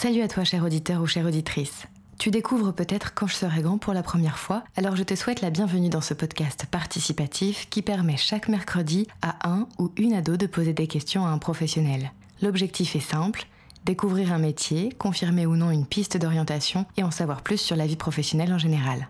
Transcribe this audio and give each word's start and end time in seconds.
Salut 0.00 0.22
à 0.22 0.28
toi, 0.28 0.44
cher 0.44 0.62
auditeur 0.62 1.02
ou 1.02 1.08
chère 1.08 1.26
auditrice. 1.26 1.88
Tu 2.20 2.30
découvres 2.30 2.72
peut-être 2.72 3.14
quand 3.14 3.26
je 3.26 3.34
serai 3.34 3.62
grand 3.62 3.78
pour 3.78 3.94
la 3.94 4.04
première 4.04 4.38
fois, 4.38 4.62
alors 4.76 4.94
je 4.94 5.02
te 5.02 5.16
souhaite 5.16 5.40
la 5.40 5.50
bienvenue 5.50 5.88
dans 5.88 6.00
ce 6.00 6.14
podcast 6.14 6.66
participatif 6.70 7.68
qui 7.68 7.82
permet 7.82 8.16
chaque 8.16 8.46
mercredi 8.46 9.08
à 9.22 9.50
un 9.50 9.66
ou 9.80 9.90
une 9.96 10.12
ado 10.12 10.36
de 10.36 10.46
poser 10.46 10.72
des 10.72 10.86
questions 10.86 11.26
à 11.26 11.30
un 11.30 11.38
professionnel. 11.38 12.12
L'objectif 12.42 12.94
est 12.94 13.00
simple, 13.00 13.48
découvrir 13.86 14.32
un 14.32 14.38
métier, 14.38 14.92
confirmer 14.92 15.46
ou 15.46 15.56
non 15.56 15.72
une 15.72 15.84
piste 15.84 16.16
d'orientation 16.16 16.86
et 16.96 17.02
en 17.02 17.10
savoir 17.10 17.42
plus 17.42 17.58
sur 17.60 17.74
la 17.74 17.88
vie 17.88 17.96
professionnelle 17.96 18.52
en 18.52 18.58
général. 18.58 19.08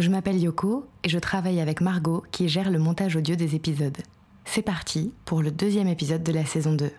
Je 0.00 0.10
m'appelle 0.10 0.42
Yoko 0.42 0.88
et 1.04 1.08
je 1.08 1.20
travaille 1.20 1.60
avec 1.60 1.80
Margot 1.80 2.24
qui 2.32 2.48
gère 2.48 2.72
le 2.72 2.80
montage 2.80 3.14
audio 3.14 3.36
des 3.36 3.54
épisodes. 3.54 3.98
C'est 4.44 4.62
parti 4.62 5.12
pour 5.24 5.42
le 5.42 5.52
deuxième 5.52 5.86
épisode 5.86 6.24
de 6.24 6.32
la 6.32 6.46
saison 6.46 6.72
2. 6.72 6.90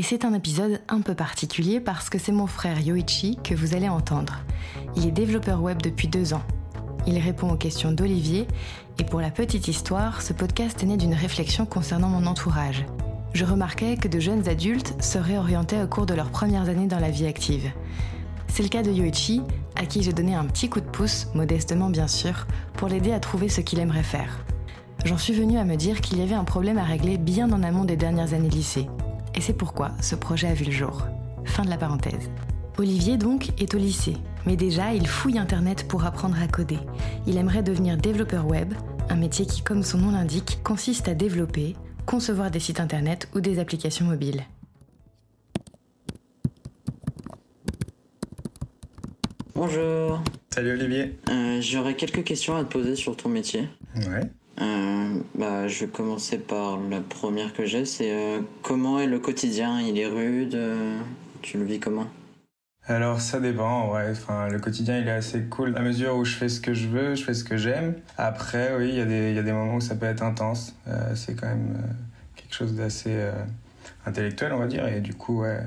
Et 0.00 0.02
c'est 0.02 0.24
un 0.24 0.32
épisode 0.32 0.80
un 0.88 1.02
peu 1.02 1.14
particulier 1.14 1.78
parce 1.78 2.08
que 2.08 2.18
c'est 2.18 2.32
mon 2.32 2.46
frère 2.46 2.80
Yoichi 2.80 3.36
que 3.44 3.54
vous 3.54 3.74
allez 3.74 3.90
entendre. 3.90 4.38
Il 4.96 5.06
est 5.06 5.10
développeur 5.10 5.60
web 5.60 5.82
depuis 5.82 6.08
deux 6.08 6.32
ans. 6.32 6.40
Il 7.06 7.18
répond 7.18 7.50
aux 7.50 7.58
questions 7.58 7.92
d'Olivier 7.92 8.48
et 8.98 9.04
pour 9.04 9.20
la 9.20 9.30
petite 9.30 9.68
histoire, 9.68 10.22
ce 10.22 10.32
podcast 10.32 10.82
est 10.82 10.86
né 10.86 10.96
d'une 10.96 11.12
réflexion 11.12 11.66
concernant 11.66 12.08
mon 12.08 12.24
entourage. 12.24 12.86
Je 13.34 13.44
remarquais 13.44 13.98
que 13.98 14.08
de 14.08 14.18
jeunes 14.20 14.48
adultes 14.48 14.94
se 15.04 15.18
réorientaient 15.18 15.82
au 15.82 15.86
cours 15.86 16.06
de 16.06 16.14
leurs 16.14 16.30
premières 16.30 16.70
années 16.70 16.86
dans 16.86 16.98
la 16.98 17.10
vie 17.10 17.26
active. 17.26 17.70
C'est 18.48 18.62
le 18.62 18.70
cas 18.70 18.82
de 18.82 18.90
Yoichi, 18.90 19.42
à 19.76 19.84
qui 19.84 20.02
j'ai 20.02 20.14
donné 20.14 20.34
un 20.34 20.46
petit 20.46 20.70
coup 20.70 20.80
de 20.80 20.88
pouce, 20.88 21.26
modestement 21.34 21.90
bien 21.90 22.08
sûr, 22.08 22.46
pour 22.72 22.88
l'aider 22.88 23.12
à 23.12 23.20
trouver 23.20 23.50
ce 23.50 23.60
qu'il 23.60 23.80
aimerait 23.80 24.02
faire. 24.02 24.46
J'en 25.04 25.18
suis 25.18 25.34
venue 25.34 25.58
à 25.58 25.64
me 25.64 25.76
dire 25.76 26.00
qu'il 26.00 26.20
y 26.20 26.22
avait 26.22 26.34
un 26.34 26.44
problème 26.44 26.78
à 26.78 26.84
régler 26.84 27.18
bien 27.18 27.52
en 27.52 27.62
amont 27.62 27.84
des 27.84 27.96
dernières 27.96 28.32
années 28.32 28.48
lycée. 28.48 28.88
Et 29.34 29.40
c'est 29.40 29.52
pourquoi 29.52 29.92
ce 30.00 30.14
projet 30.14 30.48
a 30.48 30.54
vu 30.54 30.64
le 30.64 30.72
jour. 30.72 31.06
Fin 31.44 31.64
de 31.64 31.70
la 31.70 31.78
parenthèse. 31.78 32.30
Olivier 32.78 33.16
donc 33.16 33.50
est 33.60 33.74
au 33.74 33.78
lycée, 33.78 34.16
mais 34.46 34.56
déjà 34.56 34.94
il 34.94 35.06
fouille 35.06 35.38
Internet 35.38 35.86
pour 35.88 36.04
apprendre 36.04 36.40
à 36.40 36.46
coder. 36.46 36.78
Il 37.26 37.36
aimerait 37.36 37.62
devenir 37.62 37.96
développeur 37.96 38.46
web, 38.46 38.72
un 39.08 39.16
métier 39.16 39.44
qui, 39.46 39.62
comme 39.62 39.82
son 39.82 39.98
nom 39.98 40.12
l'indique, 40.12 40.60
consiste 40.64 41.08
à 41.08 41.14
développer, 41.14 41.76
concevoir 42.06 42.50
des 42.50 42.60
sites 42.60 42.80
Internet 42.80 43.28
ou 43.34 43.40
des 43.40 43.58
applications 43.58 44.06
mobiles. 44.06 44.44
Bonjour. 49.54 50.22
Salut 50.48 50.72
Olivier. 50.72 51.18
Euh, 51.28 51.60
J'aurais 51.60 51.94
quelques 51.94 52.24
questions 52.24 52.56
à 52.56 52.64
te 52.64 52.72
poser 52.72 52.96
sur 52.96 53.16
ton 53.16 53.28
métier. 53.28 53.68
Ouais. 53.94 54.30
Euh, 54.60 55.20
bah, 55.34 55.68
je 55.68 55.84
vais 55.84 55.90
commencer 55.90 56.38
par 56.38 56.78
la 56.78 57.00
première 57.00 57.52
que 57.54 57.64
j'ai, 57.64 57.86
c'est 57.86 58.12
euh, 58.12 58.40
comment 58.62 59.00
est 59.00 59.06
le 59.06 59.18
quotidien? 59.18 59.80
Il 59.80 59.98
est 59.98 60.06
rude 60.06 60.54
euh, 60.54 60.98
Tu 61.40 61.56
le 61.58 61.64
vis 61.64 61.80
comment? 61.80 62.06
Alors 62.86 63.20
ça 63.20 63.40
dépend, 63.40 63.92
ouais. 63.94 64.10
Enfin, 64.10 64.48
le 64.48 64.58
quotidien 64.58 64.98
il 64.98 65.06
est 65.06 65.12
assez 65.12 65.42
cool 65.44 65.76
à 65.76 65.80
mesure 65.80 66.16
où 66.16 66.24
je 66.24 66.34
fais 66.36 66.48
ce 66.48 66.60
que 66.60 66.74
je 66.74 66.88
veux, 66.88 67.14
je 67.14 67.24
fais 67.24 67.34
ce 67.34 67.44
que 67.44 67.56
j'aime. 67.56 67.94
Après, 68.18 68.76
oui, 68.76 68.88
il 68.90 68.94
y, 68.96 69.00
a 69.00 69.04
des- 69.06 69.32
y 69.32 69.38
a 69.38 69.42
des 69.42 69.52
moments 69.52 69.76
où 69.76 69.80
ça 69.80 69.94
peut 69.94 70.06
être 70.06 70.22
intense. 70.22 70.74
C'est 71.14 71.34
quand 71.36 71.46
même 71.46 71.76
quelque 72.36 72.54
chose 72.54 72.74
d'assez 72.74 73.30
intellectuel, 74.06 74.52
on 74.52 74.58
va 74.58 74.66
dire. 74.66 74.88
Et 74.88 75.00
du 75.00 75.14
coup, 75.14 75.42
ouais, 75.42 75.60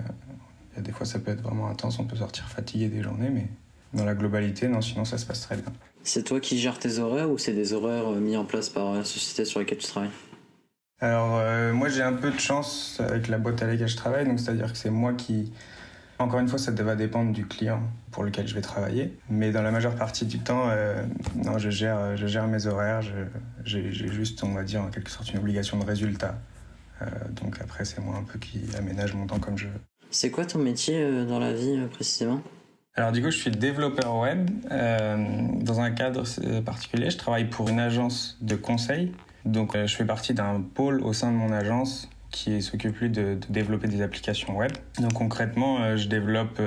y 0.75 0.79
a 0.79 0.81
des 0.81 0.91
fois 0.91 1.05
ça 1.05 1.19
peut 1.19 1.31
être 1.31 1.41
vraiment 1.41 1.69
intense. 1.69 1.97
On 1.99 2.05
peut 2.05 2.15
sortir 2.17 2.47
fatigué 2.49 2.87
des 2.89 3.01
journées, 3.01 3.29
mais 3.29 3.47
dans 3.93 4.05
la 4.05 4.15
globalité, 4.15 4.67
non, 4.67 4.81
sinon 4.81 5.05
ça 5.05 5.17
se 5.17 5.25
passe 5.25 5.41
très 5.41 5.55
bien. 5.55 5.71
C'est 6.03 6.23
toi 6.23 6.39
qui 6.39 6.59
gères 6.59 6.79
tes 6.79 6.99
horaires 6.99 7.29
ou 7.29 7.37
c'est 7.37 7.53
des 7.53 7.73
horaires 7.73 8.09
euh, 8.09 8.19
mis 8.19 8.35
en 8.37 8.45
place 8.45 8.69
par 8.69 8.93
la 8.93 9.03
société 9.03 9.45
sur 9.45 9.59
laquelle 9.59 9.77
tu 9.77 9.87
travailles? 9.87 10.11
Alors, 10.99 11.37
euh, 11.39 11.73
moi, 11.73 11.89
j'ai 11.89 12.01
un 12.01 12.13
peu 12.13 12.31
de 12.31 12.39
chance 12.39 12.99
avec 12.99 13.27
la 13.27 13.37
boîte 13.37 13.61
à 13.61 13.67
laquelle 13.67 13.87
je 13.87 13.97
travaille, 13.97 14.25
donc 14.25 14.39
c'est-à-dire 14.39 14.71
que 14.71 14.77
c'est 14.77 14.89
moi 14.89 15.13
qui. 15.13 15.51
Encore 16.19 16.39
une 16.39 16.47
fois, 16.47 16.59
ça 16.59 16.71
va 16.71 16.95
dépendre 16.95 17.33
du 17.33 17.45
client 17.45 17.81
pour 18.11 18.23
lequel 18.23 18.47
je 18.47 18.53
vais 18.53 18.61
travailler, 18.61 19.17
mais 19.29 19.51
dans 19.51 19.63
la 19.63 19.71
majeure 19.71 19.95
partie 19.95 20.25
du 20.25 20.39
temps, 20.39 20.69
euh, 20.69 21.03
non, 21.43 21.57
je 21.57 21.69
gère, 21.69 22.15
je 22.15 22.27
gère 22.27 22.47
mes 22.47 22.67
horaires. 22.67 23.01
J'ai 23.65 23.91
juste, 23.91 24.43
on 24.43 24.53
va 24.53 24.63
dire, 24.63 24.81
en 24.81 24.89
quelque 24.89 25.09
sorte, 25.09 25.33
une 25.33 25.39
obligation 25.39 25.77
de 25.79 25.85
résultat. 25.85 26.39
Euh, 27.01 27.05
donc 27.41 27.59
après, 27.61 27.85
c'est 27.85 27.99
moi 28.01 28.15
un 28.17 28.23
peu 28.23 28.39
qui 28.39 28.61
aménage 28.77 29.13
mon 29.13 29.25
temps 29.25 29.39
comme 29.39 29.57
je 29.57 29.65
veux. 29.65 29.81
C'est 30.11 30.29
quoi 30.29 30.45
ton 30.45 30.59
métier 30.59 31.01
euh, 31.01 31.25
dans 31.25 31.39
la 31.39 31.53
vie 31.53 31.77
euh, 31.77 31.87
précisément? 31.87 32.41
Alors 32.95 33.11
du 33.11 33.23
coup, 33.23 33.31
je 33.31 33.37
suis 33.37 33.49
développeur 33.49 34.15
web 34.17 34.49
euh, 34.71 35.47
dans 35.61 35.79
un 35.79 35.89
cadre 35.89 36.23
euh, 36.43 36.61
particulier. 36.61 37.09
Je 37.09 37.17
travaille 37.17 37.45
pour 37.45 37.67
une 37.69 37.79
agence 37.79 38.37
de 38.41 38.55
conseil. 38.55 39.11
Donc 39.45 39.75
euh, 39.75 39.87
je 39.87 39.95
fais 39.95 40.05
partie 40.05 40.35
d'un 40.35 40.61
pôle 40.61 41.01
au 41.01 41.11
sein 41.11 41.31
de 41.31 41.35
mon 41.35 41.51
agence 41.51 42.07
qui 42.29 42.61
s'occupe 42.61 42.95
lui 42.99 43.09
de, 43.09 43.37
développer 43.49 43.87
des 43.87 44.03
applications 44.03 44.55
web. 44.55 44.71
Donc 44.99 45.13
concrètement, 45.13 45.95
je 45.95 46.07
développe 46.07 46.59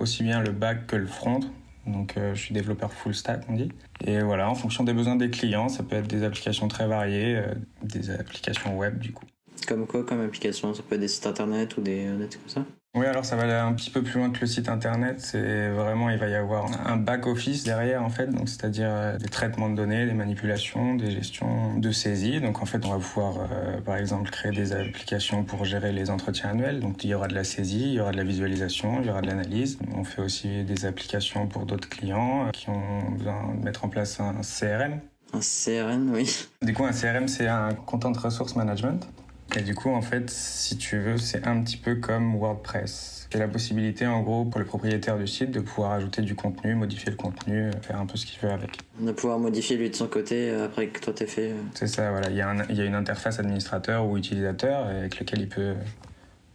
aussi 0.00 0.22
bien 0.22 0.40
le 0.40 0.52
back 0.52 0.86
que 0.86 0.96
le 0.96 1.06
front. 1.06 1.40
Donc 1.86 2.14
je 2.16 2.40
suis 2.40 2.54
développeur 2.54 2.90
full 2.94 3.14
stack, 3.14 3.42
on 3.50 3.52
dit. 3.52 3.70
Et 4.06 4.20
voilà, 4.20 4.48
en 4.48 4.54
fonction 4.54 4.84
des 4.84 4.94
besoins 4.94 5.16
des 5.16 5.28
clients, 5.28 5.68
ça 5.68 5.82
peut 5.82 5.96
être 5.96 6.06
des 6.06 6.24
applications 6.24 6.66
très 6.66 6.86
variées, 6.86 7.42
des 7.82 8.08
applications 8.08 8.78
web 8.78 9.00
du 9.00 9.12
coup. 9.12 9.26
Comme 9.68 9.86
quoi 9.86 10.02
comme 10.02 10.22
application 10.22 10.72
Ça 10.72 10.82
peut 10.82 10.94
être 10.94 11.02
des 11.02 11.08
sites 11.08 11.26
internet 11.26 11.76
ou 11.76 11.82
des, 11.82 12.06
des 12.16 12.28
trucs 12.28 12.44
comme 12.44 12.64
ça? 12.64 12.64
Oui, 12.94 13.06
alors 13.06 13.24
ça 13.24 13.36
va 13.36 13.44
aller 13.44 13.52
un 13.54 13.72
petit 13.72 13.88
peu 13.88 14.02
plus 14.02 14.18
loin 14.18 14.28
que 14.28 14.40
le 14.40 14.46
site 14.46 14.68
internet. 14.68 15.18
C'est 15.18 15.70
vraiment, 15.70 16.10
il 16.10 16.18
va 16.18 16.28
y 16.28 16.34
avoir 16.34 16.66
un 16.86 16.98
back-office 16.98 17.64
derrière, 17.64 18.02
en 18.02 18.10
fait. 18.10 18.26
Donc, 18.26 18.50
c'est-à-dire 18.50 18.90
euh, 18.90 19.16
des 19.16 19.30
traitements 19.30 19.70
de 19.70 19.76
données, 19.76 20.04
des 20.04 20.12
manipulations, 20.12 20.94
des 20.94 21.10
gestions 21.10 21.78
de 21.78 21.90
saisie. 21.90 22.42
Donc, 22.42 22.60
en 22.60 22.66
fait, 22.66 22.84
on 22.84 22.90
va 22.90 22.98
pouvoir, 22.98 23.48
euh, 23.50 23.80
par 23.80 23.96
exemple, 23.96 24.28
créer 24.28 24.52
des 24.52 24.74
applications 24.74 25.42
pour 25.42 25.64
gérer 25.64 25.90
les 25.90 26.10
entretiens 26.10 26.50
annuels. 26.50 26.80
Donc, 26.80 27.02
il 27.02 27.08
y 27.08 27.14
aura 27.14 27.28
de 27.28 27.34
la 27.34 27.44
saisie, 27.44 27.80
il 27.80 27.94
y 27.94 28.00
aura 28.00 28.12
de 28.12 28.18
la 28.18 28.24
visualisation, 28.24 29.00
il 29.00 29.06
y 29.06 29.10
aura 29.10 29.22
de 29.22 29.26
l'analyse. 29.26 29.78
On 29.96 30.04
fait 30.04 30.20
aussi 30.20 30.62
des 30.64 30.84
applications 30.84 31.46
pour 31.46 31.64
d'autres 31.64 31.88
clients 31.88 32.48
euh, 32.48 32.50
qui 32.50 32.68
ont 32.68 33.10
besoin 33.16 33.54
de 33.58 33.64
mettre 33.64 33.86
en 33.86 33.88
place 33.88 34.20
un 34.20 34.42
CRM. 34.42 35.00
Un 35.32 35.40
CRN, 35.40 36.10
oui. 36.12 36.46
Du 36.60 36.74
coup, 36.74 36.84
un 36.84 36.92
CRM, 36.92 37.26
c'est 37.26 37.48
un 37.48 37.72
Content 37.72 38.12
Resource 38.12 38.54
Management. 38.54 39.08
Et 39.56 39.60
du 39.62 39.74
coup, 39.74 39.90
en 39.90 40.00
fait, 40.02 40.30
si 40.30 40.76
tu 40.78 40.98
veux, 40.98 41.18
c'est 41.18 41.46
un 41.46 41.60
petit 41.62 41.76
peu 41.76 41.96
comme 41.96 42.36
WordPress. 42.36 43.28
C'est 43.30 43.38
la 43.38 43.48
possibilité, 43.48 44.06
en 44.06 44.22
gros, 44.22 44.44
pour 44.44 44.58
le 44.60 44.66
propriétaire 44.66 45.18
du 45.18 45.26
site 45.26 45.50
de 45.50 45.60
pouvoir 45.60 45.92
ajouter 45.92 46.22
du 46.22 46.34
contenu, 46.34 46.74
modifier 46.74 47.10
le 47.10 47.16
contenu, 47.16 47.70
faire 47.82 47.98
un 47.98 48.06
peu 48.06 48.16
ce 48.16 48.24
qu'il 48.26 48.38
veut 48.40 48.50
avec. 48.50 48.78
De 49.00 49.12
pouvoir 49.12 49.38
modifier 49.38 49.76
lui 49.76 49.90
de 49.90 49.94
son 49.94 50.06
côté 50.06 50.50
euh, 50.50 50.66
après 50.66 50.86
que 50.88 51.00
toi 51.00 51.12
t'aies 51.12 51.26
fait. 51.26 51.50
euh. 51.50 51.56
C'est 51.74 51.86
ça, 51.86 52.10
voilà. 52.10 52.30
Il 52.30 52.36
y, 52.36 52.40
a 52.40 52.48
un- 52.48 52.66
il 52.68 52.76
y 52.76 52.80
a 52.80 52.84
une 52.84 52.94
interface 52.94 53.38
administrateur 53.38 54.06
ou 54.06 54.16
utilisateur 54.18 54.86
avec 54.86 55.18
lequel 55.20 55.40
il 55.40 55.48
peut 55.48 55.74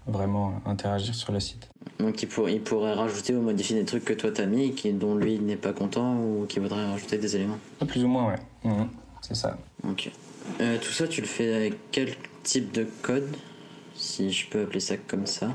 vraiment 0.08 0.54
interagir 0.66 1.14
sur 1.16 1.32
le 1.34 1.40
site. 1.40 1.70
Donc 2.00 2.22
il, 2.22 2.28
pour- 2.28 2.50
il 2.50 2.62
pourrait 2.62 2.94
rajouter 2.94 3.36
ou 3.36 3.42
modifier 3.42 3.76
des 3.80 3.86
trucs 3.86 4.06
que 4.06 4.14
toi 4.14 4.32
t'as 4.32 4.46
mis 4.46 4.74
qui, 4.74 4.92
dont 4.94 5.16
lui 5.16 5.40
n'est 5.40 5.56
pas 5.58 5.74
content 5.74 6.16
ou 6.16 6.46
qui 6.48 6.60
voudrait 6.60 6.86
rajouter 6.86 7.18
des 7.18 7.36
éléments. 7.36 7.58
Plus 7.88 8.04
ou 8.04 8.08
moins, 8.08 8.28
ouais. 8.30 8.40
Mhm. 8.64 8.88
C'est 9.22 9.36
ça. 9.36 9.58
Ok. 9.84 10.12
Euh, 10.62 10.78
tout 10.80 10.92
ça, 10.92 11.08
tu 11.08 11.22
le 11.22 11.28
fais 11.28 11.54
avec 11.54 11.74
quel 11.92 12.10
type 12.48 12.72
de 12.74 12.86
code 13.02 13.28
Si 13.96 14.32
je 14.32 14.48
peux 14.50 14.62
appeler 14.64 14.80
ça 14.80 14.96
comme 14.98 15.26
ça. 15.26 15.50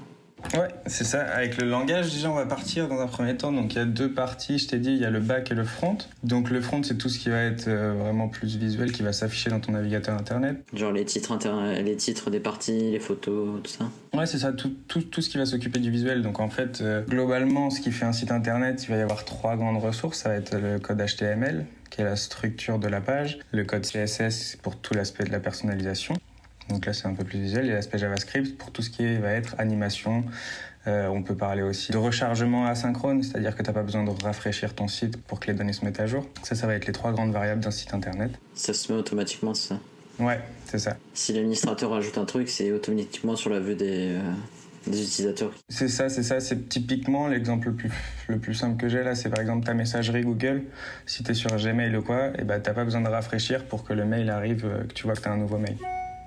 Ouais, 0.54 0.66
c'est 0.86 1.04
ça. 1.04 1.22
Avec 1.22 1.56
le 1.62 1.69
langage, 1.69 2.12
déjà, 2.12 2.28
on 2.28 2.34
va 2.34 2.47
partir 2.47 2.88
dans 2.88 2.98
un 2.98 3.06
premier 3.06 3.36
temps. 3.36 3.53
Donc, 3.53 3.75
il 3.75 3.78
y 3.78 3.80
a 3.80 3.84
deux 3.84 4.12
parties. 4.12 4.58
Je 4.58 4.66
t'ai 4.66 4.78
dit, 4.80 4.91
il 4.91 4.98
y 4.98 5.04
a 5.04 5.10
le 5.10 5.20
back 5.20 5.53
et 5.53 5.54
le 5.54 5.62
front. 5.62 5.97
Donc, 6.25 6.50
le 6.50 6.60
front, 6.60 6.82
c'est 6.82 6.98
tout 6.98 7.08
ce 7.08 7.20
qui 7.20 7.28
va 7.30 7.42
être 7.44 7.69
euh, 7.69 7.92
vraiment 7.97 8.28
plus 8.28 8.56
visuel, 8.56 8.91
qui 8.91 9.03
va 9.04 9.12
s'afficher 9.12 9.50
dans 9.50 9.60
ton 9.60 9.70
navigateur 9.70 10.16
internet. 10.19 10.56
Genre 10.75 10.91
les 10.91 11.04
titres, 11.04 11.30
inter- 11.30 11.80
les 11.84 11.94
titres 11.94 12.28
des 12.30 12.41
parties, 12.41 12.91
les 12.91 12.98
photos, 12.98 13.62
tout 13.62 13.71
ça. 13.71 13.89
Ouais, 14.18 14.27
c'est 14.27 14.39
ça. 14.39 14.53
Tout, 14.53 14.74
tout, 14.89 15.03
tout 15.03 15.21
ce 15.22 15.30
qui 15.30 15.39
va 15.39 15.47
s'occuper 15.47 15.78
du 15.78 15.92
visuel. 15.92 16.22
Donc, 16.22 16.41
en 16.41 16.48
fait, 16.50 16.80
euh, 16.80 17.03
globalement, 17.03 17.71
ce 17.71 17.80
qui 17.80 17.92
fait 17.92 18.04
un 18.04 18.12
site 18.12 18.33
internet, 18.33 18.83
il 18.83 18.91
va 18.91 18.97
y 18.97 19.00
avoir 19.00 19.24
trois 19.24 19.54
grandes 19.54 19.80
ressources. 19.80 20.18
Ça 20.18 20.30
va 20.30 20.34
être 20.34 20.56
le 20.59 20.80
code 20.80 21.00
HTML, 21.00 21.66
qui 21.89 22.00
est 22.00 22.04
la 22.04 22.16
structure 22.16 22.80
de 22.80 22.89
la 22.89 23.00
page. 23.00 23.39
Le 23.53 23.62
code 23.62 23.83
CSS 23.86 24.56
pour 24.60 24.74
tout 24.77 24.94
l'aspect 24.94 25.22
de 25.22 25.30
la 25.30 25.39
personnalisation. 25.39 26.15
Donc 26.72 26.86
là, 26.86 26.92
c'est 26.92 27.07
un 27.07 27.15
peu 27.15 27.24
plus 27.24 27.39
visuel. 27.39 27.66
Et 27.66 27.72
l'aspect 27.72 27.98
JavaScript 27.98 28.57
pour 28.57 28.71
tout 28.72 28.83
ce 28.83 28.91
qui 28.91 29.16
va 29.19 29.30
être 29.33 29.54
animation. 29.59 30.24
Euh, 30.89 31.07
on 31.07 31.22
peut 31.22 31.36
parler 31.36 31.63
aussi 31.63 31.92
de 31.92 31.97
rechargement 31.97 32.66
asynchrone, 32.66 33.22
c'est-à-dire 33.22 33.54
que 33.54 33.63
tu 33.63 33.69
n'as 33.69 33.74
pas 33.74 33.84
besoin 33.84 34.03
de 34.03 34.10
rafraîchir 34.24 34.74
ton 34.74 34.89
site 34.89 35.16
pour 35.16 35.39
que 35.39 35.47
les 35.47 35.54
données 35.54 35.72
se 35.72 35.84
mettent 35.84 36.01
à 36.01 36.07
jour. 36.07 36.27
Ça, 36.42 36.57
ça 36.57 36.66
va 36.66 36.74
être 36.74 36.86
les 36.86 36.92
trois 36.92 37.13
grandes 37.13 37.33
variables 37.33 37.60
d'un 37.60 37.71
site 37.71 37.95
internet. 37.95 38.33
Ça 38.54 38.74
se 38.74 38.91
met 38.91 38.98
automatiquement, 38.98 39.54
ça? 39.54 39.78
Ouais, 40.19 40.41
c'est 40.66 40.80
ça. 40.80 40.97
Si 41.15 41.33
l'administrateur 41.33 41.92
ajoute 41.92 42.19
un 42.19 42.24
truc, 42.24 42.48
c'est 42.48 42.72
automatiquement 42.72 43.36
sur 43.36 43.51
la 43.51 43.60
vue 43.60 43.77
des, 43.77 44.16
euh, 44.16 44.33
des 44.89 45.03
utilisateurs. 45.03 45.53
C'est 45.68 45.89
ça, 45.89 46.09
c'est 46.09 46.25
ça. 46.25 46.41
C'est 46.41 46.68
typiquement 46.68 47.28
l'exemple 47.28 47.68
le 47.68 47.75
plus, 47.75 47.91
le 48.27 48.39
plus 48.39 48.54
simple 48.54 48.77
que 48.77 48.89
j'ai 48.89 49.04
là. 49.04 49.15
C'est 49.15 49.30
par 49.30 49.41
exemple 49.41 49.65
ta 49.65 49.75
messagerie 49.75 50.22
Google. 50.22 50.65
Si 51.07 51.22
tu 51.22 51.30
es 51.30 51.34
sur 51.34 51.54
Gmail 51.54 51.97
ou 51.97 52.03
quoi, 52.03 52.33
et 52.39 52.42
ben 52.42 52.60
t'as 52.60 52.75
pas 52.75 52.84
besoin 52.84 53.03
de 53.03 53.09
rafraîchir 53.09 53.66
pour 53.66 53.84
que 53.84 53.92
le 53.92 54.04
mail 54.04 54.28
arrive, 54.30 54.65
euh, 54.66 54.83
que 54.83 54.95
tu 54.95 55.04
vois 55.04 55.15
que 55.15 55.21
tu 55.21 55.28
as 55.28 55.33
un 55.33 55.36
nouveau 55.36 55.59
mail. 55.59 55.77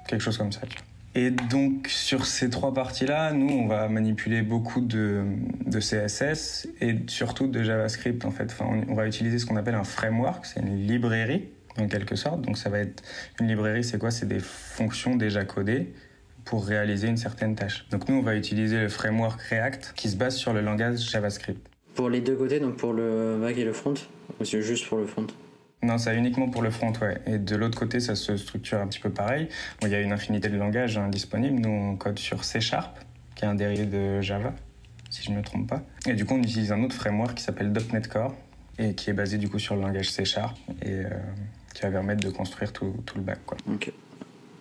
Quelque 0.08 0.22
chose 0.22 0.38
comme 0.38 0.52
ça. 0.52 0.62
Et 1.16 1.32
donc 1.32 1.88
sur 1.88 2.26
ces 2.26 2.50
trois 2.50 2.74
parties-là, 2.74 3.32
nous, 3.32 3.54
on 3.54 3.68
va 3.68 3.88
manipuler 3.88 4.42
beaucoup 4.42 4.82
de, 4.82 5.24
CSS 5.72 6.68
et 6.82 6.96
surtout 7.08 7.48
de 7.48 7.64
JavaScript 7.64 8.26
en 8.26 8.32
fait. 8.32 8.46
Enfin, 8.46 8.66
on, 8.70 8.92
on 8.92 8.96
va 8.96 9.08
utiliser 9.08 9.40
ce 9.40 9.46
qu'on 9.46 9.56
appelle 9.56 9.76
un 9.76 9.86
framework, 9.86 10.46
c'est 10.46 10.60
une 10.60 10.86
librairie 10.86 11.46
en 11.78 11.88
quelque 11.88 12.16
sorte. 12.16 12.42
Donc 12.42 12.58
ça 12.58 12.70
va 12.70 12.80
être 12.80 13.04
une 13.40 13.48
librairie, 13.48 13.84
c'est 13.84 13.98
quoi? 13.98 14.12
C'est 14.12 14.28
des 14.28 14.40
fonctions 14.40 15.16
déjà 15.16 15.46
codées 15.46 15.94
pour 16.44 16.66
réaliser 16.66 17.08
une 17.08 17.18
certaine 17.18 17.56
tâche. 17.56 17.88
Donc 17.90 18.08
nous, 18.08 18.16
on 18.16 18.22
va 18.22 18.36
utiliser 18.36 18.80
le 18.80 18.90
framework 18.90 19.42
React 19.42 19.94
qui 19.96 20.10
se 20.10 20.16
base 20.16 20.36
sur 20.36 20.54
le 20.54 20.62
langage 20.62 21.00
JavaScript. 21.00 21.68
Pour 21.96 22.10
les 22.10 22.22
deux 22.22 22.36
côtés, 22.36 22.60
donc 22.60 22.76
pour 22.76 22.94
le 22.94 23.38
back 23.42 23.58
et 23.58 23.66
le 23.66 23.74
front 23.74 23.96
Ou 24.40 24.46
c'est 24.46 24.62
juste 24.62 24.88
pour 24.88 24.98
le 24.98 25.06
front? 25.06 25.28
Non, 25.86 25.98
c'est 25.98 26.16
uniquement 26.16 26.50
pour 26.50 26.62
le 26.62 26.72
front, 26.72 26.92
ouais. 27.02 27.22
Et 27.26 27.38
de 27.38 27.56
l'autre 27.56 27.78
côté, 27.78 28.00
ça 28.00 28.16
se 28.16 28.36
structure 28.38 28.80
un 28.80 28.88
petit 28.88 29.00
peu 29.00 29.10
pareil. 29.10 29.48
il 29.82 29.90
y 29.90 29.96
a 29.96 30.02
une 30.02 30.12
infinité 30.12 30.50
de 30.50 30.58
langages 30.58 30.98
hein, 30.98 31.08
disponibles. 31.10 31.60
Nous, 31.60 31.70
on 31.70 31.96
code 31.96 32.20
sur 32.20 32.44
C 32.44 32.60
Sharp, 32.60 32.98
qui 33.36 33.46
est 33.46 33.48
un 33.48 33.56
dérivé 33.56 33.86
de 33.86 34.22
Java, 34.22 34.54
si 35.10 35.24
je 35.24 35.32
ne 35.32 35.38
me 35.38 35.44
trompe 35.44 35.68
pas. 35.68 35.84
Et 36.08 36.14
du 36.14 36.26
coup, 36.26 36.34
on 36.34 36.42
utilise 36.42 36.72
un 36.72 36.84
autre 36.84 36.96
framework 36.96 37.36
qui 37.36 37.44
s'appelle 37.44 37.72
.NET 37.94 38.08
Core, 38.08 38.36
et 38.78 38.94
qui 38.94 39.10
est 39.10 39.14
basé 39.14 39.38
du 39.38 39.50
coup 39.50 39.60
sur 39.60 39.76
le 39.76 39.82
langage 39.82 40.10
C 40.10 40.26
Sharp, 40.26 40.58
et 40.82 40.90
euh, 40.90 41.10
qui 41.74 41.84
va 41.84 41.92
permettre 41.92 42.26
de 42.26 42.32
construire 42.32 42.74
tout, 42.74 42.94
le 43.16 43.22
back, 43.22 43.40
quoi. 43.46 43.58
Ok. 43.72 43.92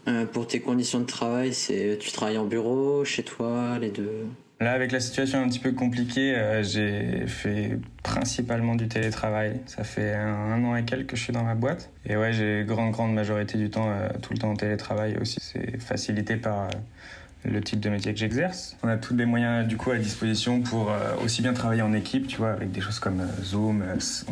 Euh, 0.07 0.27
pour 0.27 0.47
tes 0.47 0.61
conditions 0.61 1.01
de 1.01 1.07
travail, 1.07 1.55
c'est 1.55 1.97
tu 1.99 2.13
travailles 2.13 2.39
en 2.39 2.45
bureau, 2.45 3.05
chez 3.05 3.23
toi, 3.23 3.79
les 3.79 3.91
deux? 3.91 4.27
Là, 4.61 4.73
avec 4.73 4.93
la 4.93 5.01
situation 5.01 5.43
un 5.43 5.49
petit 5.49 5.59
peu 5.59 5.73
compliquée, 5.73 6.35
euh, 6.37 6.63
j'ai 6.63 7.27
fait 7.27 7.79
principalement 8.03 8.77
du 8.77 8.87
télétravail. 8.87 9.61
Ça 9.67 9.83
fait 9.83 10.15
un, 10.15 10.63
an 10.65 10.77
et 10.77 10.85
quelques 10.85 11.11
que 11.11 11.17
je 11.17 11.23
suis 11.23 11.33
dans 11.33 11.43
ma 11.43 11.55
boîte. 11.55 11.91
Et 12.07 12.17
ouais, 12.17 12.33
j'ai 12.33 12.65
grande, 12.65 12.93
grande 12.93 13.13
majorité 13.15 13.59
du 13.59 13.69
temps, 13.69 13.89
euh, 13.89 14.09
tout 14.23 14.33
le 14.33 14.39
temps 14.39 14.51
en 14.51 14.57
télétravail 14.57 15.19
aussi. 15.21 15.39
C'est 15.41 15.81
facilité 15.81 16.37
par 16.37 16.69
le 17.45 17.61
type 17.61 17.81
de 17.81 17.91
métier 17.91 18.15
que 18.15 18.19
j'exerce. 18.19 18.77
On 18.83 18.89
a 18.89 18.97
tous 18.97 19.15
les 19.17 19.27
moyens 19.27 19.67
du 19.67 19.77
coup 19.77 19.91
à 19.91 19.99
disposition 19.99 20.63
pour 20.63 20.91
aussi 21.23 21.43
bien 21.43 21.53
travailler 21.53 21.83
en 21.83 21.93
équipe, 21.93 22.27
tu 22.27 22.39
vois, 22.39 22.53
avec 22.53 22.73
des 22.73 22.81
choses 22.81 23.01
comme 23.01 23.21
Zoom. 23.43 23.85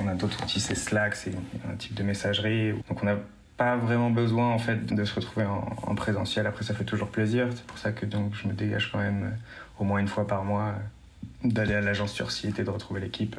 on 0.03 0.09
a 0.09 0.15
d'autres 0.15 0.43
outils, 0.43 0.61
c'est 0.61 0.75
Slack, 0.75 1.15
c'est 1.15 1.33
un 1.71 1.77
type 1.77 1.93
de 1.93 2.05
messagerie. 2.05 2.73
Donc 2.89 3.03
on 3.03 3.09
a 3.09 3.17
pas 3.57 3.77
vraiment 3.77 4.11
besoin 4.11 4.51
en 4.51 4.59
fait 4.59 4.87
de 4.93 5.05
se 5.05 5.15
retrouver 5.15 5.47
en, 5.47 5.95
présentiel. 5.95 6.47
Après, 6.47 6.65
ça 6.65 6.75
fait 6.75 6.85
toujours 6.85 7.09
plaisir. 7.09 7.49
C'est 7.55 7.65
pour 7.65 7.79
ça 7.79 7.93
que 7.93 8.07
donc 8.07 8.35
je 8.35 8.49
me 8.49 8.55
dégage 8.55 8.91
quand 8.91 8.99
même 8.99 9.25
euh, 9.25 9.37
au 9.83 9.85
moins 9.85 9.99
une 9.99 10.09
fois 10.09 10.27
par 10.27 10.45
mois 10.45 10.69
euh, 10.69 11.49
d'aller 11.49 11.75
à 11.75 11.81
l'agence 11.81 12.13
sur 12.13 12.31
site 12.31 12.59
et 12.59 12.65
de 12.65 12.71
retrouver 12.71 13.01
l'équipe. 13.01 13.37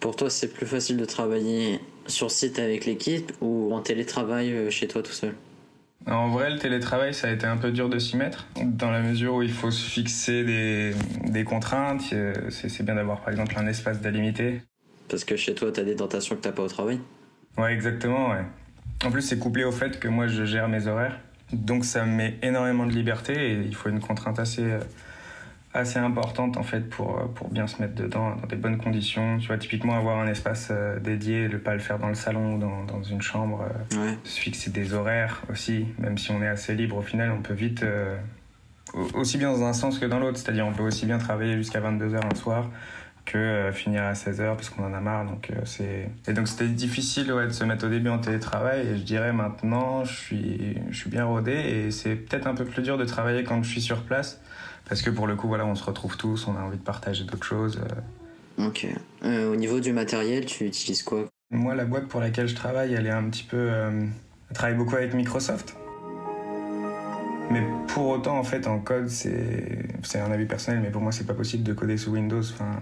Pour 0.00 0.16
toi, 0.16 0.28
c'est 0.28 0.52
plus 0.52 0.66
facile 0.66 0.96
de 0.96 1.04
travailler 1.04 1.80
sur 2.06 2.30
site 2.30 2.58
avec 2.58 2.84
l'équipe 2.84 3.32
ou 3.40 3.72
en 3.72 3.80
télétravail 3.80 4.52
euh, 4.52 4.70
chez 4.70 4.88
toi 4.88 5.02
tout 5.02 5.12
seul? 5.12 5.34
En 6.06 6.28
vrai, 6.28 6.50
le 6.50 6.58
télétravail, 6.58 7.14
ça 7.14 7.28
a 7.28 7.30
été 7.30 7.46
un 7.46 7.56
peu 7.56 7.70
dur 7.70 7.88
de 7.88 7.98
s'y 7.98 8.18
mettre, 8.18 8.46
dans 8.62 8.90
la 8.90 9.00
mesure 9.00 9.36
où 9.36 9.42
il 9.42 9.52
faut 9.52 9.70
se 9.70 9.88
fixer 9.88 10.44
des, 10.44 10.92
des 11.24 11.44
contraintes. 11.44 12.02
C'est 12.50 12.82
bien 12.82 12.96
d'avoir, 12.96 13.20
par 13.20 13.30
exemple, 13.30 13.54
un 13.56 13.66
espace 13.66 14.02
délimité. 14.02 14.60
Parce 15.08 15.24
que 15.24 15.36
chez 15.36 15.54
toi, 15.54 15.72
tu 15.72 15.80
as 15.80 15.84
des 15.84 15.96
tentations 15.96 16.36
que 16.36 16.46
tu 16.46 16.52
pas 16.52 16.62
au 16.62 16.68
travail? 16.68 17.00
Ouais, 17.56 17.72
exactement, 17.72 18.32
ouais. 18.32 18.44
En 19.02 19.10
plus, 19.10 19.22
c'est 19.22 19.38
couplé 19.38 19.64
au 19.64 19.72
fait 19.72 19.98
que 19.98 20.08
moi, 20.08 20.26
je 20.26 20.44
gère 20.44 20.68
mes 20.68 20.88
horaires. 20.88 21.18
Donc, 21.52 21.86
ça 21.86 22.04
me 22.04 22.12
met 22.14 22.34
énormément 22.42 22.84
de 22.84 22.92
liberté 22.92 23.52
et 23.52 23.54
il 23.54 23.74
faut 23.74 23.88
une 23.88 24.00
contrainte 24.00 24.38
assez, 24.38 24.62
euh, 24.62 24.80
assez 25.74 25.98
importante 25.98 26.56
en 26.56 26.62
fait 26.62 26.88
pour, 26.88 27.18
euh, 27.18 27.24
pour 27.34 27.48
bien 27.48 27.66
se 27.66 27.82
mettre 27.82 27.94
dedans 27.94 28.36
dans 28.36 28.46
des 28.46 28.56
bonnes 28.56 28.78
conditions. 28.78 29.38
Tu 29.38 29.48
vois, 29.48 29.58
typiquement 29.58 29.96
avoir 29.96 30.18
un 30.18 30.26
espace 30.26 30.68
euh, 30.70 30.98
dédié, 30.98 31.48
ne 31.48 31.58
pas 31.58 31.74
le 31.74 31.80
faire 31.80 31.98
dans 31.98 32.08
le 32.08 32.14
salon 32.14 32.54
ou 32.54 32.58
dans, 32.58 32.84
dans 32.84 33.02
une 33.02 33.20
chambre. 33.20 33.64
Se 34.24 34.40
fixer 34.40 34.70
des 34.70 34.94
horaires 34.94 35.42
aussi, 35.50 35.86
même 35.98 36.16
si 36.16 36.30
on 36.30 36.42
est 36.42 36.48
assez 36.48 36.74
libre 36.74 36.96
au 36.96 37.02
final, 37.02 37.30
on 37.30 37.42
peut 37.42 37.54
vite. 37.54 37.84
aussi 39.14 39.36
bien 39.36 39.50
dans 39.50 39.64
un 39.64 39.72
sens 39.72 39.98
que 39.98 40.06
dans 40.06 40.18
l'autre, 40.18 40.38
c'est-à-dire 40.38 40.66
on 40.66 40.72
peut 40.72 40.84
aussi 40.84 41.06
bien 41.06 41.18
travailler 41.18 41.56
jusqu'à 41.56 41.80
22h 41.80 42.20
un 42.32 42.34
soir 42.34 42.70
que 43.24 43.38
euh, 43.38 43.72
finir 43.72 44.02
à 44.02 44.12
16h 44.12 44.54
parce 44.54 44.68
qu'on 44.70 44.84
en 44.84 44.92
a 44.92 45.00
marre. 45.00 45.24
Donc, 45.24 45.50
euh, 45.50 45.60
c'est... 45.64 46.10
Et 46.28 46.32
donc 46.32 46.48
c'était 46.48 46.68
difficile 46.68 47.32
ouais, 47.32 47.46
de 47.46 47.52
se 47.52 47.64
mettre 47.64 47.86
au 47.86 47.88
début 47.88 48.10
en 48.10 48.18
télétravail 48.18 48.86
et 48.86 48.96
je 48.96 49.02
dirais 49.02 49.32
maintenant 49.32 50.04
je 50.04 50.14
suis, 50.14 50.76
je 50.90 50.96
suis 50.96 51.10
bien 51.10 51.24
rodé 51.24 51.52
et 51.52 51.90
c'est 51.90 52.14
peut-être 52.14 52.46
un 52.46 52.54
peu 52.54 52.64
plus 52.64 52.82
dur 52.82 52.98
de 52.98 53.04
travailler 53.04 53.44
quand 53.44 53.62
je 53.62 53.70
suis 53.70 53.80
sur 53.80 54.02
place 54.02 54.40
parce 54.88 55.02
que 55.02 55.10
pour 55.10 55.26
le 55.26 55.36
coup 55.36 55.48
voilà 55.48 55.66
on 55.66 55.74
se 55.74 55.84
retrouve 55.84 56.16
tous, 56.16 56.46
on 56.46 56.56
a 56.56 56.60
envie 56.60 56.78
de 56.78 56.82
partager 56.82 57.24
d'autres 57.24 57.46
choses. 57.46 57.80
Euh. 58.58 58.66
Ok. 58.68 58.86
au 59.24 59.56
niveau 59.56 59.80
du 59.80 59.92
matériel, 59.92 60.46
tu 60.46 60.64
utilises 60.64 61.02
quoi? 61.02 61.24
Moi 61.50 61.74
la 61.74 61.84
boîte 61.84 62.06
pour 62.08 62.20
laquelle 62.20 62.46
je 62.48 62.54
travaille 62.54 62.94
elle 62.94 63.06
est 63.06 63.10
un 63.10 63.24
petit 63.28 63.44
peu... 63.44 63.68
elle 63.68 64.10
travaille 64.54 64.76
beaucoup 64.76 64.96
avec 64.96 65.14
Microsoft. 65.14 65.76
Mais 67.50 67.62
pour 67.88 68.08
autant, 68.08 68.38
en 68.38 68.44
fait, 68.44 68.66
en 68.66 68.78
code, 68.78 69.08
c'est, 69.08 69.86
c'est 70.02 70.18
un 70.18 70.30
avis 70.32 70.46
personnel, 70.46 70.80
mais 70.82 70.90
pour 70.90 71.02
moi, 71.02 71.12
c'est 71.12 71.26
pas 71.26 71.34
possible 71.34 71.62
de 71.62 71.72
coder 71.72 71.96
sous 71.96 72.12
Windows. 72.12 72.40
Enfin, 72.40 72.80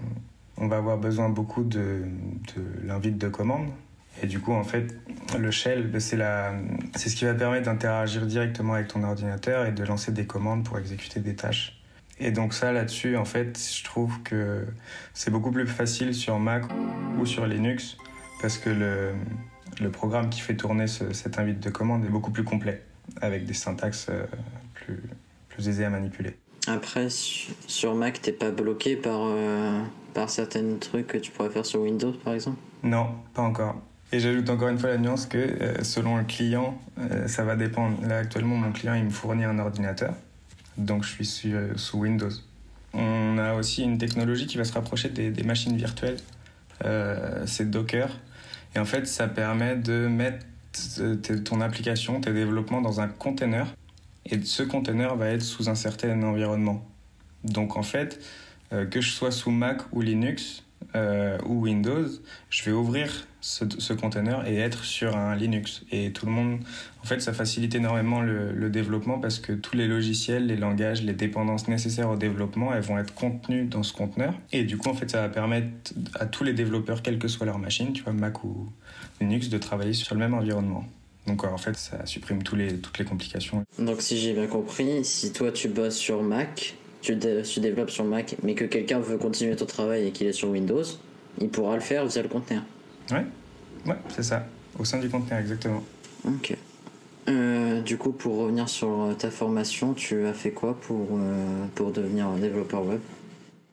on 0.57 0.67
va 0.67 0.77
avoir 0.77 0.97
besoin 0.97 1.29
beaucoup 1.29 1.63
de, 1.63 2.03
de 2.55 2.87
l'invite 2.87 3.17
de 3.17 3.27
commande. 3.27 3.67
Et 4.21 4.27
du 4.27 4.39
coup, 4.39 4.53
en 4.53 4.63
fait, 4.63 4.95
le 5.37 5.51
shell, 5.51 5.89
c'est, 5.99 6.15
la, 6.15 6.53
c'est 6.95 7.09
ce 7.09 7.15
qui 7.15 7.25
va 7.25 7.33
permettre 7.33 7.65
d'interagir 7.65 8.25
directement 8.25 8.73
avec 8.73 8.87
ton 8.87 9.03
ordinateur 9.03 9.65
et 9.65 9.71
de 9.71 9.83
lancer 9.83 10.11
des 10.11 10.25
commandes 10.25 10.63
pour 10.63 10.77
exécuter 10.77 11.19
des 11.19 11.35
tâches. 11.35 11.82
Et 12.19 12.31
donc 12.31 12.53
ça, 12.53 12.71
là-dessus, 12.71 13.17
en 13.17 13.25
fait, 13.25 13.59
je 13.59 13.83
trouve 13.83 14.21
que 14.23 14.65
c'est 15.13 15.31
beaucoup 15.31 15.51
plus 15.51 15.67
facile 15.67 16.13
sur 16.13 16.39
Mac 16.39 16.63
ou 17.19 17.25
sur 17.25 17.45
Linux 17.45 17.97
parce 18.41 18.57
que 18.57 18.69
le, 18.69 19.13
le 19.81 19.89
programme 19.89 20.29
qui 20.29 20.41
fait 20.41 20.55
tourner 20.55 20.87
cette 20.87 21.39
invite 21.39 21.59
de 21.59 21.69
commande 21.69 22.05
est 22.05 22.09
beaucoup 22.09 22.31
plus 22.31 22.43
complet, 22.43 22.83
avec 23.21 23.45
des 23.45 23.53
syntaxes 23.53 24.07
euh, 24.09 24.25
plus, 24.73 25.01
plus 25.49 25.69
aisées 25.69 25.85
à 25.85 25.89
manipuler. 25.89 26.37
Après, 26.67 27.07
sur 27.09 27.95
Mac, 27.95 28.21
t'es 28.21 28.31
pas 28.31 28.51
bloqué 28.51 28.95
par, 28.95 29.21
euh, 29.23 29.81
par 30.13 30.29
certains 30.29 30.77
trucs 30.79 31.07
que 31.07 31.17
tu 31.17 31.31
pourrais 31.31 31.49
faire 31.49 31.65
sur 31.65 31.81
Windows, 31.81 32.13
par 32.13 32.33
exemple? 32.33 32.57
Non, 32.83 33.07
pas 33.33 33.41
encore. 33.41 33.81
Et 34.13 34.19
j'ajoute 34.19 34.49
encore 34.49 34.69
une 34.69 34.77
fois 34.77 34.91
la 34.91 34.97
nuance 34.97 35.25
que 35.25 35.37
euh, 35.37 35.83
selon 35.83 36.17
le 36.17 36.23
client, 36.23 36.79
euh, 36.99 37.27
ça 37.27 37.43
va 37.43 37.55
dépendre. 37.55 37.97
Là, 38.07 38.19
actuellement, 38.19 38.55
mon 38.55 38.71
client, 38.71 38.93
il 38.93 39.05
me 39.05 39.09
fournit 39.09 39.43
un 39.43 39.57
ordinateur. 39.59 40.13
Donc, 40.77 41.03
je 41.03 41.09
suis 41.09 41.25
sous 41.75 41.99
Windows. 41.99 42.29
On 42.93 43.37
a 43.37 43.53
aussi 43.55 43.83
une 43.83 43.97
technologie 43.97 44.47
qui 44.47 44.57
va 44.57 44.65
se 44.65 44.73
rapprocher 44.73 45.09
des, 45.09 45.43
machines 45.43 45.75
virtuelles. 45.77 46.17
C'est 47.45 47.69
Docker. 47.69 48.09
Et 48.75 48.79
en 48.79 48.85
fait, 48.85 49.07
ça 49.07 49.27
permet 49.27 49.75
de 49.75 50.07
mettre 50.07 50.45
ton 51.43 51.61
application, 51.61 52.21
tes 52.21 52.33
développements 52.33 52.81
dans 52.81 52.99
un 52.99 53.07
container 53.07 53.67
et 54.25 54.41
ce 54.43 54.63
conteneur 54.63 55.15
va 55.15 55.29
être 55.29 55.41
sous 55.41 55.69
un 55.69 55.75
certain 55.75 56.21
environnement. 56.23 56.85
Donc 57.43 57.75
en 57.75 57.83
fait, 57.83 58.23
euh, 58.71 58.85
que 58.85 59.01
je 59.01 59.11
sois 59.11 59.31
sous 59.31 59.51
Mac 59.51 59.81
ou 59.91 60.01
Linux 60.01 60.62
euh, 60.95 61.37
ou 61.45 61.61
Windows, 61.61 62.07
je 62.49 62.63
vais 62.63 62.71
ouvrir 62.71 63.27
ce, 63.41 63.65
ce, 63.77 63.93
conteneur 63.93 64.47
et 64.47 64.57
être 64.57 64.83
sur 64.83 65.17
un 65.17 65.35
Linux. 65.35 65.83
Et 65.91 66.11
tout 66.11 66.25
le 66.25 66.31
monde, 66.31 66.59
en 67.01 67.05
fait, 67.05 67.19
ça 67.19 67.33
facilite 67.33 67.75
énormément 67.75 68.21
le, 68.21 68.69
développement 68.69 69.19
parce 69.19 69.39
que 69.39 69.53
tous 69.53 69.75
les 69.75 69.87
logiciels, 69.87 70.47
les 70.47 70.55
langages, 70.55 71.03
les 71.03 71.13
dépendances 71.13 71.67
nécessaires 71.67 72.09
au 72.09 72.15
développement, 72.15 72.73
elles 72.73 72.81
vont 72.81 72.97
être 72.97 73.13
contenues 73.13 73.65
dans 73.65 73.83
ce 73.83 73.93
conteneur. 73.93 74.33
Et 74.51 74.63
du 74.63 74.77
coup, 74.77 74.89
en 74.89 74.93
fait, 74.93 75.09
ça 75.09 75.21
va 75.21 75.29
permettre 75.29 75.93
à 76.19 76.25
tous 76.25 76.43
les 76.43 76.53
développeurs, 76.53 77.01
quelle 77.01 77.19
que 77.19 77.27
soit 77.27 77.45
leur 77.45 77.59
machine, 77.59 77.93
tu 77.93 78.03
vois, 78.03 78.13
Mac 78.13 78.43
ou 78.43 78.69
Linux, 79.19 79.49
de 79.49 79.57
travailler 79.57 79.93
sur 79.93 80.15
le 80.15 80.19
même 80.19 80.33
environnement. 80.33 80.85
Donc 81.27 81.43
en 81.45 81.57
fait, 81.57 81.75
ça 81.77 82.05
supprime 82.05 82.39
les, 82.53 82.77
toutes 82.77 82.99
les 82.99 83.05
complications. 83.05 83.63
Donc 83.79 84.01
si 84.01 84.17
j'ai 84.17 84.33
bien 84.33 84.47
compris, 84.47 85.05
si 85.05 85.31
toi 85.31 85.51
tu 85.51 85.69
bosses 85.69 85.95
sur 85.95 86.21
Mac, 86.21 86.75
tu, 87.03 87.19
tu 87.19 87.59
développes 87.59 87.91
sur 87.91 88.05
Mac, 88.05 88.35
mais 88.41 88.55
que 88.55 88.63
quelqu'un 88.63 88.99
veut 88.99 89.17
continuer 89.17 89.55
ton 89.55 89.65
travail 89.65 90.07
et 90.07 90.11
qu'il 90.11 90.25
est 90.25 90.33
sur 90.33 90.49
Windows, 90.49 90.83
il 91.39 91.49
pourra 91.49 91.75
le 91.75 91.81
faire 91.81 92.05
via 92.07 92.21
le 92.21 92.29
conteneur. 92.29 92.63
Ouais, 93.11 93.25
ouais, 93.85 93.97
c'est 94.07 94.23
ça. 94.23 94.47
Au 94.79 94.85
sein 94.85 94.99
du 94.99 95.09
conteneur, 95.09 95.39
exactement. 95.39 95.83
Ok. 96.25 96.55
Euh, 97.27 97.81
du 97.81 97.97
coup, 97.97 98.11
pour 98.11 98.37
revenir 98.37 98.69
sur 98.69 99.15
ta 99.17 99.29
formation, 99.29 99.93
tu 99.93 100.25
as 100.25 100.33
fait 100.33 100.51
quoi 100.51 100.79
pour, 100.79 101.07
euh, 101.11 101.65
pour 101.75 101.91
devenir 101.91 102.27
un 102.27 102.37
développeur 102.37 102.85
web? 102.85 102.99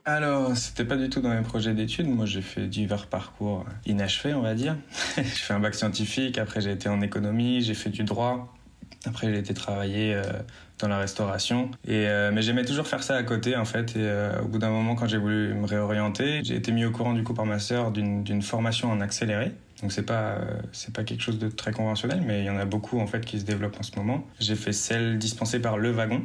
Alors, 0.05 0.57
c'était 0.57 0.85
pas 0.85 0.97
du 0.97 1.09
tout 1.09 1.21
dans 1.21 1.33
mes 1.33 1.43
projets 1.43 1.73
d'études. 1.73 2.09
Moi, 2.09 2.27
j'ai 2.27 2.43
fait 2.43 2.67
divers 2.67 3.07
parcours 3.07 3.65
inachevés, 3.87 4.35
on 4.35 4.41
va 4.41 4.55
dire. 4.55 4.77
j'ai 5.17 5.23
fait 5.23 5.55
un 5.55 5.61
bac 5.61 5.75
scientifique, 5.77 6.39
après 6.39 6.61
j'ai 6.61 6.73
été 6.73 6.89
en 6.89 7.01
économie, 7.01 7.63
j'ai 7.63 7.75
fait 7.75 7.91
du 7.91 8.03
droit. 8.03 8.53
Après, 9.07 9.33
j'ai 9.33 9.39
été 9.39 9.55
travailler 9.55 10.15
euh, 10.15 10.23
dans 10.79 10.89
la 10.89 10.99
restauration. 10.99 11.71
Et, 11.87 12.07
euh, 12.07 12.31
mais 12.33 12.43
j'aimais 12.43 12.65
toujours 12.65 12.87
faire 12.87 13.03
ça 13.03 13.17
à 13.17 13.23
côté, 13.23 13.57
en 13.57 13.65
fait. 13.65 13.97
Et 13.97 14.01
euh, 14.01 14.41
au 14.43 14.47
bout 14.47 14.59
d'un 14.59 14.71
moment, 14.71 14.95
quand 14.95 15.07
j'ai 15.07 15.19
voulu 15.19 15.55
me 15.55 15.67
réorienter, 15.67 16.43
j'ai 16.45 16.57
été 16.57 16.71
mis 16.73 16.85
au 16.85 16.91
courant, 16.91 17.15
du 17.15 17.23
coup, 17.23 17.35
par 17.35 17.47
ma 17.47 17.59
sœur 17.59 17.93
d'une 17.93 18.43
formation 18.43 18.91
en 18.91 19.01
accéléré. 19.01 19.53
Donc 19.81 19.93
c'est 19.93 20.05
pas 20.05 20.37
c'est 20.73 20.93
pas 20.93 21.05
quelque 21.05 21.23
chose 21.23 21.39
de 21.39 21.49
très 21.49 21.73
conventionnel, 21.73 22.23
mais 22.27 22.41
il 22.41 22.45
y 22.45 22.51
en 22.51 22.59
a 22.59 22.67
beaucoup 22.67 23.01
en 23.01 23.07
fait 23.07 23.25
qui 23.25 23.41
se 23.41 23.47
développent 23.47 23.81
en 23.81 23.83
ce 23.83 23.97
moment. 23.97 24.27
J'ai 24.39 24.55
fait 24.55 24.75
celle 24.75 25.17
dispensée 25.17 25.59
par 25.59 25.79
Le 25.79 25.91
Wagon. 25.91 26.21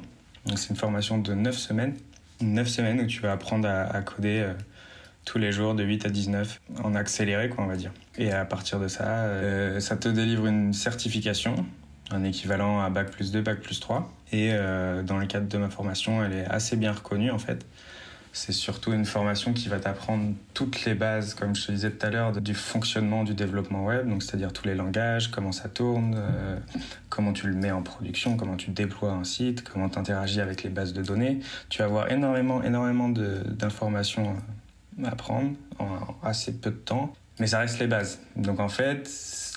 Donc 0.46 0.60
c'est 0.60 0.72
une 0.72 0.76
formation 0.76 1.20
de 1.20 1.34
9 1.34 1.58
semaines 1.58 1.94
9 2.42 2.68
semaines 2.68 3.00
où 3.00 3.06
tu 3.06 3.22
vas 3.22 3.32
apprendre 3.32 3.70
à, 3.70 4.02
coder 4.02 4.46
tous 5.24 5.38
les 5.38 5.54
jours 5.54 5.74
de 5.74 5.86
8 5.86 6.06
à 6.06 6.10
19 6.10 6.60
en 6.84 6.96
accéléré, 6.96 7.48
quoi, 7.48 7.64
on 7.64 7.68
va 7.68 7.78
dire. 7.78 7.94
Et 8.18 8.34
à 8.34 8.44
partir 8.44 8.78
de 8.78 8.90
ça, 8.90 9.30
ça 9.80 9.96
te 9.96 10.10
délivre 10.10 10.48
une 10.48 10.74
certification 10.74 11.66
un 12.12 12.24
équivalent 12.24 12.82
à 12.82 12.90
Bac 12.90 13.12
plus 13.12 13.32
2, 13.32 13.42
Bac 13.42 13.62
plus 13.62 13.80
3. 13.80 14.12
Et 14.32 14.52
dans 15.04 15.18
le 15.18 15.26
cadre 15.28 15.48
de 15.48 15.58
ma 15.58 15.70
formation, 15.70 16.24
elle 16.24 16.34
est 16.34 16.46
assez 16.46 16.76
bien 16.76 16.92
reconnue 16.92 17.32
en 17.32 17.40
fait. 17.40 17.66
C'est 18.38 18.52
surtout 18.52 18.92
une 18.92 19.06
formation 19.06 19.54
qui 19.54 19.70
va 19.70 19.80
t'apprendre 19.80 20.34
toutes 20.54 20.84
les 20.84 20.94
bases, 20.94 21.36
comme 21.36 21.56
je 21.56 21.68
te 21.68 21.72
disais 21.72 21.90
tout 21.90 22.06
à 22.06 22.10
l'heure, 22.10 22.34
du 22.34 22.54
fonctionnement 22.54 23.24
du 23.24 23.34
développement 23.34 23.86
web, 23.86 24.10
donc 24.10 24.24
c'est-à-dire 24.24 24.52
tous 24.52 24.68
les 24.68 24.76
langages, 24.76 25.32
comment 25.32 25.54
ça 25.54 25.70
tourne, 25.70 26.16
euh, 26.18 26.60
comment 27.08 27.32
tu 27.32 27.48
le 27.48 27.56
mets 27.56 27.72
en 27.72 27.82
production, 27.82 28.36
comment 28.36 28.58
tu 28.58 28.72
déploies 28.72 29.14
un 29.14 29.24
site, 29.24 29.64
comment 29.64 29.88
tu 29.88 29.98
interagis 30.00 30.42
avec 30.42 30.64
les 30.64 30.70
bases 30.70 30.92
de 30.92 31.02
données. 31.02 31.40
Tu 31.70 31.78
vas 31.78 31.86
avoir 31.86 32.12
énormément, 32.12 32.62
énormément 32.62 33.08
d'informations 33.08 34.36
à 35.02 35.12
apprendre 35.12 35.52
en 35.80 35.98
assez 36.22 36.60
peu 36.60 36.72
de 36.72 36.76
temps, 36.76 37.14
mais 37.40 37.48
ça 37.48 37.60
reste 37.60 37.80
les 37.80 37.88
bases. 37.88 38.20
Donc 38.36 38.60
en 38.60 38.70
fait, 38.70 39.10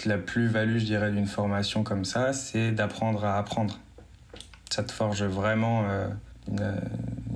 la 0.05 0.19
plus-value, 0.19 0.79
je 0.79 0.85
dirais, 0.85 1.11
d'une 1.11 1.27
formation 1.27 1.83
comme 1.83 2.05
ça, 2.05 2.33
c'est 2.33 2.73
d'apprendre 2.73 3.25
à 3.25 3.39
apprendre. 3.39 3.79
Ça 4.71 4.83
te 4.83 4.93
forge 4.93 5.23
vraiment 5.23 5.85
euh, 5.89 6.09
une 6.49 6.75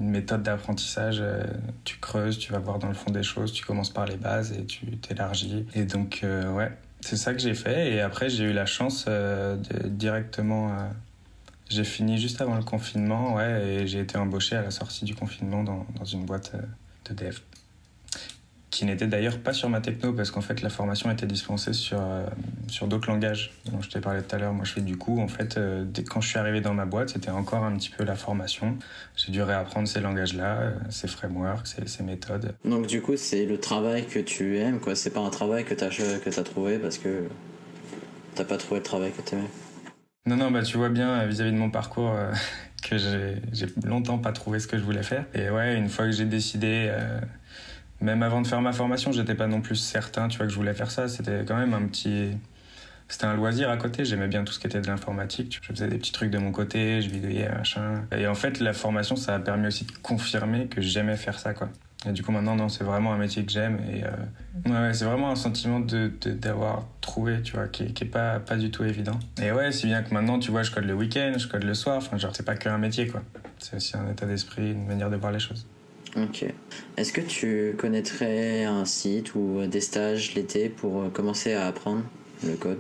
une 0.03 0.11
méthode 0.11 0.43
d'apprentissage. 0.43 1.19
Euh, 1.21 1.45
tu 1.85 1.99
creuses, 1.99 2.39
tu 2.39 2.53
vas 2.53 2.59
voir 2.59 2.79
dans 2.79 2.89
le 2.89 2.95
fond 2.95 3.11
des 3.11 3.23
choses, 3.23 3.53
tu 3.53 3.65
commences 3.65 3.91
par 3.91 4.07
les 4.07 4.17
bases 4.17 4.53
et 4.53 4.65
tu 4.65 4.87
t'élargis. 4.99 5.65
Et 5.75 5.85
donc, 5.85 6.21
euh, 6.25 6.51
ouais, 6.53 6.73
c'est 7.01 7.17
ça 7.17 7.33
que 7.33 7.41
j'ai 7.41 7.55
fait. 7.55 7.93
Et 7.93 8.01
après, 8.01 8.29
j'ai 8.29 8.45
eu 8.45 8.53
la 8.53 8.67
chance 8.67 9.07
euh, 9.09 9.57
de 9.57 9.89
directement. 9.89 10.77
j'ai 11.69 11.85
fini 11.85 12.19
juste 12.19 12.41
avant 12.41 12.57
le 12.57 12.65
confinement, 12.65 13.35
ouais, 13.35 13.65
et 13.65 13.87
j'ai 13.87 14.01
été 14.01 14.19
embauché 14.19 14.57
à 14.57 14.63
la 14.63 14.71
sortie 14.71 15.05
du 15.05 15.15
confinement 15.15 15.63
dans 15.65 16.05
une 16.05 16.25
boîte 16.25 16.53
de 17.09 17.15
dev 17.15 17.39
qui 18.73 18.87
n'était 18.87 19.07
d'ailleurs 19.07 19.39
pas 19.39 19.53
sur 19.53 19.69
ma 19.69 19.83
techno 19.83 20.15
parce 20.15 20.31
qu'en 20.31 20.41
fait 20.41 20.63
la 20.63 20.71
formation 20.71 21.11
était 21.11 21.27
dispensée 21.27 21.75
sur, 21.75 22.01
euh, 22.01 22.25
sur 22.69 22.89
d'autres 22.89 23.11
langages 23.11 23.53
dont 23.71 23.83
je 23.83 23.91
t'ai 23.91 24.01
parlé 24.01 24.23
tout 24.23 24.35
à 24.35 24.39
l'heure. 24.39 24.55
Moi 24.55 24.65
je 24.65 24.73
fais 24.73 24.81
du 24.81 24.97
coup 24.97 25.21
en 25.21 25.29
fait 25.29 25.59
euh, 25.59 25.85
dès, 25.85 26.05
quand 26.05 26.23
je 26.23 26.29
suis 26.29 26.39
arrivé 26.39 26.63
dans 26.63 26.73
ma 26.73 26.87
boîte 26.87 27.11
c'était 27.11 27.31
encore 27.31 27.65
un 27.65 27.77
petit 27.77 27.91
peu 27.91 28.03
la 28.03 28.17
formation. 28.17 28.79
J'ai 29.15 29.31
dû 29.31 29.43
réapprendre 29.43 29.87
ces 29.87 30.01
langages-là, 30.01 30.61
euh, 30.63 30.71
ces 30.89 31.07
frameworks, 31.07 31.67
ces, 31.67 31.87
ces, 31.87 32.03
méthodes. 32.03 32.55
Donc 32.65 32.87
du 32.87 33.03
coup 33.03 33.15
c'est 33.19 33.45
le 33.45 33.61
travail 33.61 34.07
que 34.07 34.19
tu 34.19 34.57
aimes 34.57 34.81
quoi, 34.81 34.97
c'est 34.97 35.11
pas 35.11 35.21
un 35.21 35.31
travail 35.31 35.67
que 35.67 35.75
tu 35.75 35.85
as, 35.85 35.91
que 35.91 36.41
as 36.41 36.43
trouvé 36.43 36.79
parce 36.79 36.97
que 36.97 37.25
t'as 38.35 38.45
pas 38.45 38.57
trouvé 38.57 38.81
le 38.81 38.85
travail 38.85 39.13
que 39.13 39.21
tu 39.21 39.35
aimais. 39.35 39.51
Non 40.25 40.37
non 40.37 40.51
bah 40.51 40.63
tu 40.63 40.79
vois 40.79 40.89
bien 40.89 41.27
vis-à-vis 41.27 41.53
de 41.53 41.59
mon 41.59 41.71
parcours 41.71 42.17
que 42.83 42.97
j'ai 42.97 43.67
longtemps 43.85 44.17
pas 44.17 44.33
trouvé 44.33 44.61
ce 44.61 44.67
que 44.67 44.79
je 44.79 44.83
voulais 44.83 45.03
faire. 45.03 45.27
Et 45.35 45.51
ouais 45.51 45.77
une 45.77 45.91
fois 45.91 46.07
que 46.07 46.13
j'ai 46.13 46.25
décidé 46.25 46.91
même 48.03 48.23
avant 48.23 48.41
de 48.43 48.47
faire 48.47 48.61
ma 48.61 48.73
formation, 48.73 49.13
j'étais 49.13 49.35
pas 49.35 49.47
non 49.47 49.61
plus 49.61 49.77
certain, 49.77 50.29
tu 50.29 50.39
vois, 50.39 50.47
que 50.47 50.53
je 50.53 50.57
voulais 50.57 50.75
faire 50.75 50.91
ça. 50.91 51.09
C'était 51.09 51.45
quand 51.47 51.57
même 51.57 51.75
un 51.75 51.87
petit, 51.87 52.31
c'était 53.09 53.27
un 53.27 53.35
loisir 53.35 53.71
à 53.71 53.77
côté. 53.77 54.05
J'aimais 54.05 54.29
bien 54.29 54.45
tout 54.45 54.53
ce 54.53 54.59
qui 54.59 54.67
était 54.67 54.81
de 54.81 54.87
l'informatique. 54.87 55.61
Je 55.63 55.67
faisais 55.73 55.89
des 55.89 55.99
petits 55.99 56.13
trucs 56.13 56.31
de 56.31 56.39
mon 56.39 56.53
côté, 56.53 57.01
je 57.03 57.11
bidouillais, 57.11 57.49
machin. 57.49 58.05
Et 58.17 58.27
en 58.27 58.35
fait, 58.35 58.61
la 58.61 58.73
formation, 58.73 59.17
ça 59.17 59.35
a 59.35 59.39
permis 59.39 59.69
aussi 59.69 59.85
de 59.85 59.93
confirmer 60.03 60.67
que 60.67 60.81
j'aimais 60.81 61.17
faire 61.17 61.39
ça, 61.39 61.55
quoi. 61.55 61.69
Et 62.05 62.11
du 62.11 62.25
coup, 62.25 62.33
maintenant, 62.33 62.57
non, 62.57 62.69
c'est 62.69 62.83
vraiment 62.83 63.13
un 63.13 63.19
métier 63.19 63.45
que 63.45 63.53
j'aime. 63.53 63.79
Et 63.93 64.03
euh, 64.03 64.87
ouais, 64.87 64.93
c'est 64.93 65.05
vraiment 65.05 65.31
un 65.31 65.37
sentiment 65.37 65.79
de, 65.79 66.11
d'avoir 66.33 66.85
trouvé, 67.01 67.43
tu 67.43 67.53
vois, 67.53 67.69
qui, 67.69 67.93
qui 67.93 68.05
est 68.05 68.09
pas, 68.09 68.41
pas 68.41 68.57
du 68.57 68.73
tout 68.73 68.83
évident. 68.83 69.19
Et 69.41 69.53
ouais, 69.53 69.71
si 69.71 69.87
bien 69.87 70.03
que 70.03 70.13
maintenant, 70.13 70.41
tu 70.41 70.51
vois, 70.51 70.65
je 70.65 70.73
code 70.73 70.85
le 70.85 70.95
week-end, 70.95 71.35
je 71.37 71.47
code 71.47 71.63
le 71.63 71.75
soir. 71.75 71.99
Enfin, 71.99 72.19
genre, 72.19 72.35
c'est 72.35 72.45
pas 72.45 72.57
qu'un 72.57 72.79
métier, 72.79 73.07
quoi. 73.07 73.23
C'est 73.59 73.77
aussi 73.77 73.97
un 73.97 74.11
état 74.11 74.27
d'esprit, 74.27 74.73
une 74.73 74.87
manière 74.87 75.11
de 75.11 75.17
voir 75.17 75.31
les 75.31 75.39
choses. 75.39 75.67
Ok. 76.17 76.45
Est-ce 76.97 77.13
que 77.13 77.21
tu 77.21 77.75
connaîtrais 77.79 78.65
un 78.65 78.85
site 78.85 79.35
ou 79.35 79.67
des 79.67 79.81
stages 79.81 80.35
l'été 80.35 80.69
pour 80.69 81.11
commencer 81.13 81.55
à 81.55 81.67
apprendre 81.67 82.03
le 82.45 82.55
code? 82.55 82.79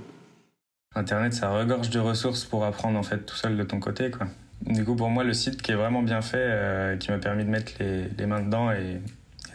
Internet, 0.94 1.32
ça 1.32 1.50
regorge 1.50 1.88
de 1.88 1.98
ressources 1.98 2.44
pour 2.44 2.64
apprendre 2.64 2.98
en 2.98 3.02
fait 3.02 3.24
tout 3.24 3.36
seul 3.36 3.56
de 3.56 3.62
ton 3.62 3.80
côté, 3.80 4.10
quoi. 4.10 4.26
Du 4.66 4.84
coup, 4.84 4.94
pour 4.94 5.08
moi, 5.08 5.24
le 5.24 5.32
site 5.32 5.60
qui 5.62 5.72
est 5.72 5.74
vraiment 5.74 6.02
bien 6.02 6.22
fait, 6.22 6.36
euh, 6.38 6.96
qui 6.96 7.10
m'a 7.10 7.18
permis 7.18 7.44
de 7.44 7.50
mettre 7.50 7.72
les, 7.80 8.26
mains 8.26 8.42
dedans 8.42 8.70
et, 8.70 9.00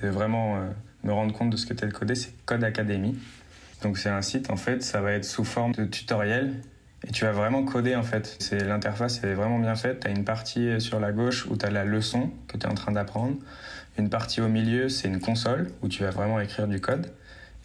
de 0.01 0.09
vraiment 0.09 0.57
euh, 0.57 0.69
me 1.03 1.13
rendre 1.13 1.33
compte 1.33 1.49
de 1.49 1.57
ce 1.57 1.65
que 1.65 1.73
t'es 1.73 1.87
de 1.87 1.93
coder, 1.93 2.15
c'est 2.15 2.33
Code 2.45 2.63
Academy. 2.63 3.15
Donc 3.83 3.97
c'est 3.97 4.09
un 4.09 4.21
site, 4.21 4.49
en 4.49 4.57
fait, 4.57 4.81
ça 4.83 5.01
va 5.01 5.11
être 5.11 5.25
sous 5.25 5.45
forme 5.45 5.73
de 5.73 5.85
tutoriel 5.85 6.55
et 7.05 7.11
tu 7.11 7.25
vas 7.25 7.31
vraiment 7.31 7.63
coder 7.63 7.95
en 7.95 8.03
fait. 8.03 8.37
C'est 8.39 8.63
l'interface 8.63 9.23
est 9.23 9.33
vraiment 9.33 9.59
bien 9.59 9.75
faite. 9.75 10.01
Tu 10.01 10.07
as 10.07 10.11
une 10.11 10.23
partie 10.23 10.79
sur 10.79 10.99
la 10.99 11.11
gauche 11.11 11.45
où 11.45 11.57
tu 11.57 11.65
as 11.65 11.69
la 11.69 11.85
leçon 11.85 12.31
que 12.47 12.57
tu 12.57 12.65
es 12.65 12.69
en 12.69 12.75
train 12.75 12.91
d'apprendre. 12.91 13.35
Une 13.97 14.09
partie 14.09 14.41
au 14.41 14.47
milieu, 14.47 14.89
c'est 14.89 15.07
une 15.07 15.19
console 15.19 15.69
où 15.81 15.87
tu 15.87 16.03
vas 16.03 16.11
vraiment 16.11 16.39
écrire 16.39 16.67
du 16.67 16.79
code. 16.79 17.11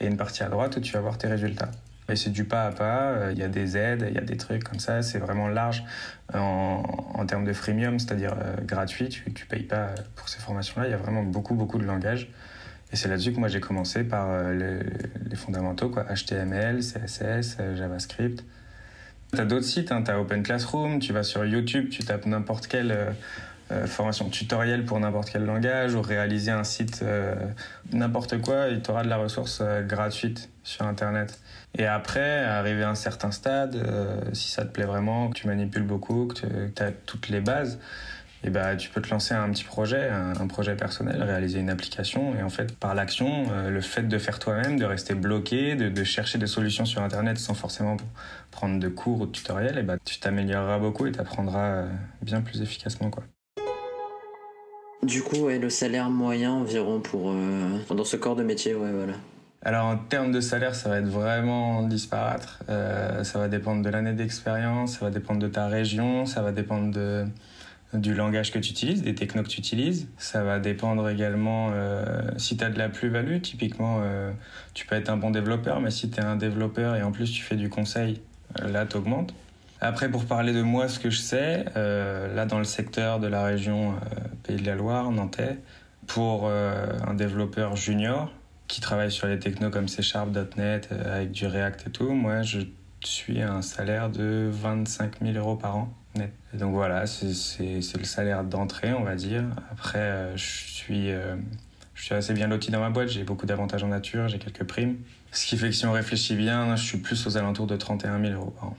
Et 0.01 0.07
une 0.07 0.17
partie 0.17 0.43
à 0.43 0.49
droite 0.49 0.77
où 0.77 0.81
tu 0.81 0.93
vas 0.93 1.01
voir 1.01 1.19
tes 1.19 1.29
résultats. 1.29 1.71
Et 2.09 2.17
c'est 2.17 2.31
du 2.31 2.45
pas 2.45 2.67
à 2.67 2.73
pas, 2.73 3.31
il 3.31 3.39
y 3.39 3.43
a 3.43 3.49
des 3.49 3.77
aides, 3.77 4.05
il 4.09 4.15
y 4.15 4.19
a 4.19 4.23
des 4.23 4.37
trucs 4.37 4.65
comme 4.65 4.81
ça, 4.81 5.03
c'est 5.03 5.19
vraiment 5.19 5.49
large 5.49 5.85
en, 6.35 6.83
en, 7.15 7.27
termes 7.27 7.45
de 7.45 7.53
freemium, 7.53 7.99
c'est-à-dire 7.99 8.35
euh, 8.39 8.57
gratuit, 8.65 9.09
tu 9.09 9.31
ne 9.31 9.35
payes 9.49 9.63
pas 9.63 9.95
pour 10.17 10.29
ces 10.29 10.41
formations-là, 10.41 10.89
il 10.89 10.91
y 10.91 10.95
a 10.95 10.99
vraiment 10.99 11.23
beaucoup, 11.23 11.55
beaucoup 11.55 11.79
de 11.79 11.85
langages. 11.85 12.29
Et 12.93 12.97
c'est 12.97 13.09
là-dessus 13.09 13.33
que 13.33 13.39
moi 13.39 13.49
j'ai 13.49 13.61
commencé 13.61 14.05
par 14.05 14.29
euh, 14.31 14.53
les, 14.53 15.31
les, 15.31 15.37
fondamentaux, 15.37 15.89
quoi, 15.89 16.05
HTML, 16.05 16.81
CSS, 16.81 17.57
euh, 17.61 17.77
JavaScript. 17.77 18.45
Tu 19.35 19.41
as 19.41 19.47
d'autres 19.47 19.65
sites, 19.65 19.93
hein, 19.93 20.03
tu 20.03 20.11
as 20.11 20.21
Open 20.21 20.43
Classroom, 20.43 20.99
tu 20.99 21.15
vas 21.15 21.23
sur 21.23 21.43
YouTube, 21.47 21.89
tu 21.89 22.05
tapes 22.05 22.27
n'importe 22.27 22.67
quelle 22.67 23.15
euh, 23.71 23.87
formation 23.87 24.29
tutoriel 24.29 24.85
pour 24.85 25.01
n'importe 25.01 25.31
quel 25.31 25.47
langage 25.47 25.95
ou 25.95 26.03
réaliser 26.03 26.51
un 26.51 26.65
site 26.65 27.01
euh, 27.03 27.35
n'importe 27.95 28.43
quoi, 28.43 28.69
et 28.69 28.83
tu 28.83 28.91
auras 28.91 29.05
de 29.05 29.09
la 29.09 29.17
ressource 29.17 29.61
euh, 29.63 29.83
gratuite 29.83 30.51
sur 30.65 30.85
Internet. 30.85 31.41
Et 31.79 31.87
après, 31.87 32.45
arriver 32.45 32.83
à 32.83 32.91
un 32.91 32.95
certain 32.95 33.31
stade, 33.31 33.83
si 34.35 34.51
ça 34.51 34.67
te 34.67 34.71
plaît 34.71 34.85
vraiment, 34.85 35.31
que 35.31 35.39
tu 35.39 35.47
manipules 35.47 35.87
beaucoup, 35.87 36.27
que 36.27 36.69
tu 36.69 36.83
as 36.83 36.93
toutes 36.93 37.31
les 37.31 37.41
bases, 37.41 37.79
et 38.45 38.51
bah, 38.51 38.77
tu 38.77 38.89
peux 38.91 39.01
te 39.01 39.11
lancer 39.11 39.35
un 39.35 39.51
petit 39.51 39.65
projet, 39.65 40.09
un, 40.09 40.47
projet 40.47 40.75
personnel, 40.75 41.23
réaliser 41.23 41.61
une 41.61 41.71
application. 41.71 42.35
Et 42.37 42.43
en 42.43 42.49
fait, 42.49 42.77
par 42.77 42.95
l'action, 42.95 43.47
le 43.69 43.81
fait 43.81 44.09
de 44.09 44.19
faire 44.19 44.39
toi-même, 44.39 44.79
de 44.79 44.85
rester 44.85 45.15
bloqué, 45.15 45.77
de, 45.77 45.89
de, 45.89 46.05
chercher 46.05 46.39
des 46.39 46.47
solutions 46.49 46.85
sur 46.85 47.03
Internet 47.03 47.39
sans 47.39 47.55
forcément 47.55 47.97
prendre 48.51 48.79
de 48.81 48.89
cours 48.89 49.21
ou 49.21 49.27
de 49.27 49.33
tutoriels, 49.33 49.79
et 49.79 49.83
bah, 49.83 49.97
tu 50.05 50.19
t'amélioreras 50.19 50.79
beaucoup 50.79 51.07
et 51.07 51.13
tu 51.13 51.21
apprendras 51.21 51.85
bien 52.23 52.41
plus 52.41 52.63
efficacement. 52.63 53.11
Quoi. 53.11 53.23
Du 55.03 55.21
coup, 55.23 55.37
ouais, 55.37 55.59
le 55.59 55.69
salaire 55.69 56.11
moyen 56.11 56.53
environ 56.53 57.01
pour 57.01 57.33
euh, 57.33 57.79
dans 57.91 58.05
ce 58.05 58.17
corps 58.17 58.37
de 58.37 58.45
métier, 58.45 58.75
ouais, 58.75 58.93
voilà. 58.93 59.15
Alors 59.65 59.87
en 59.87 59.97
termes 59.97 60.31
de 60.31 60.41
salaire, 60.41 60.77
ça 60.77 60.89
va 60.89 60.99
être 60.99 61.09
vraiment 61.09 61.83
disparate. 61.83 62.49
Euh, 62.69 63.25
ça 63.25 63.41
va 63.41 63.49
dépendre 63.49 63.83
de 63.83 63.91
l'année 63.91 64.13
d'expérience, 64.13 64.99
ça 64.99 65.05
va 65.05 65.11
dépendre 65.11 65.41
de 65.41 65.49
ta 65.49 65.67
région, 65.67 66.25
ça 66.25 66.41
va 66.41 66.53
dépendre 66.53 66.93
de, 66.93 67.25
du 67.93 68.15
langage 68.15 68.53
que 68.53 68.59
tu 68.59 68.71
utilises, 68.71 69.03
des 69.03 69.15
technos 69.15 69.43
que 69.43 69.49
tu 69.49 69.59
utilises. 69.59 70.09
Ça 70.17 70.43
va 70.43 70.59
dépendre 70.59 71.09
également 71.09 71.71
euh, 71.73 72.23
si 72.39 72.57
tu 72.57 72.65
as 72.65 72.71
de 72.71 72.79
la 72.79 72.89
plus-value. 72.89 73.41
Typiquement, 73.41 74.01
euh, 74.03 74.33
tu 74.75 74.87
peux 74.87 74.95
être 74.95 75.11
un 75.11 75.17
bon 75.17 75.31
développeur, 75.31 75.81
mais 75.81 75.91
si 75.91 76.11
tu 76.11 76.21
es 76.21 76.25
un 76.25 76.37
développeur 76.37 76.97
et 76.97 77.03
en 77.03 77.13
plus 77.13 77.31
tu 77.31 77.43
fais 77.43 77.57
du 77.57 77.69
conseil, 77.69 78.21
euh, 78.61 78.69
là, 78.69 78.87
tu 78.87 78.97
augmentes. 78.97 79.35
Après, 79.81 80.09
pour 80.09 80.25
parler 80.25 80.53
de 80.53 80.63
moi, 80.63 80.89
ce 80.89 81.01
que 81.01 81.11
je 81.11 81.19
sais, 81.19 81.65
là 81.75 82.47
dans 82.47 82.59
le 82.59 82.65
secteur 82.65 83.19
de 83.19 83.27
la 83.27 83.43
région 83.43 83.97
Pays 84.45 84.55
de 84.55 84.65
la 84.65 84.77
Loire, 84.77 85.11
Nantais, 85.11 85.59
pour 86.07 86.49
un 86.49 87.15
développeur 87.15 87.75
junior 87.75 88.33
qui 88.69 88.81
travaille 88.81 89.11
sur 89.11 89.27
les 89.27 89.41
technos 89.41 89.71
comme 89.71 89.89
C 89.89 90.01
Sharp, 90.01 90.29
.NET, 90.57 90.89
avec 91.05 91.33
du 91.33 91.49
React 91.49 91.89
et 91.89 91.91
tout, 91.91 92.13
moi 92.13 92.43
je 92.43 92.61
suis 93.03 93.43
à 93.43 93.53
un 93.53 93.63
salaire 93.63 94.09
de 94.09 94.49
25 94.53 95.15
000 95.21 95.37
euros 95.37 95.57
par 95.57 95.77
an. 95.77 95.93
Et 96.55 96.59
donc 96.59 96.75
voilà, 96.75 97.07
c'est 97.07 97.29
le 97.97 98.05
salaire 98.05 98.45
d'entrée, 98.45 98.93
on 98.93 99.05
va 99.05 99.15
dire. 99.15 99.45
Après, 99.71 100.37
je 100.37 100.45
suis, 100.45 101.09
je 101.95 102.03
suis 102.05 102.15
assez 102.15 102.35
bien 102.35 102.47
loti 102.47 102.71
dans 102.71 102.81
ma 102.81 102.91
boîte, 102.91 103.09
j'ai 103.09 103.25
beaucoup 103.25 103.47
d'avantages 103.47 103.83
en 103.85 103.89
nature, 103.89 104.29
j'ai 104.29 104.39
quelques 104.39 104.65
primes. 104.65 104.97
Ce 105.35 105.47
qui 105.47 105.57
fait 105.57 105.69
que 105.69 105.75
si 105.75 105.87
on 105.87 105.93
réfléchit 105.93 106.35
bien, 106.35 106.77
je 106.77 106.85
suis 106.85 106.99
plus 106.99 107.27
aux 107.27 107.39
alentours 107.39 107.67
de 107.67 107.77
31 107.77 108.21
000 108.21 108.35
euros 108.35 108.51
par 108.51 108.69
an. 108.69 108.77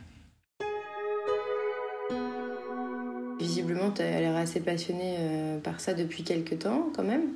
Visiblement, 3.39 3.89
tu 3.89 4.03
as 4.03 4.19
l'air 4.19 4.35
assez 4.35 4.59
passionné 4.59 5.15
euh, 5.19 5.59
par 5.59 5.79
ça 5.79 5.95
depuis 5.95 6.23
quelques 6.23 6.59
temps, 6.59 6.89
quand 6.95 7.03
même. 7.03 7.29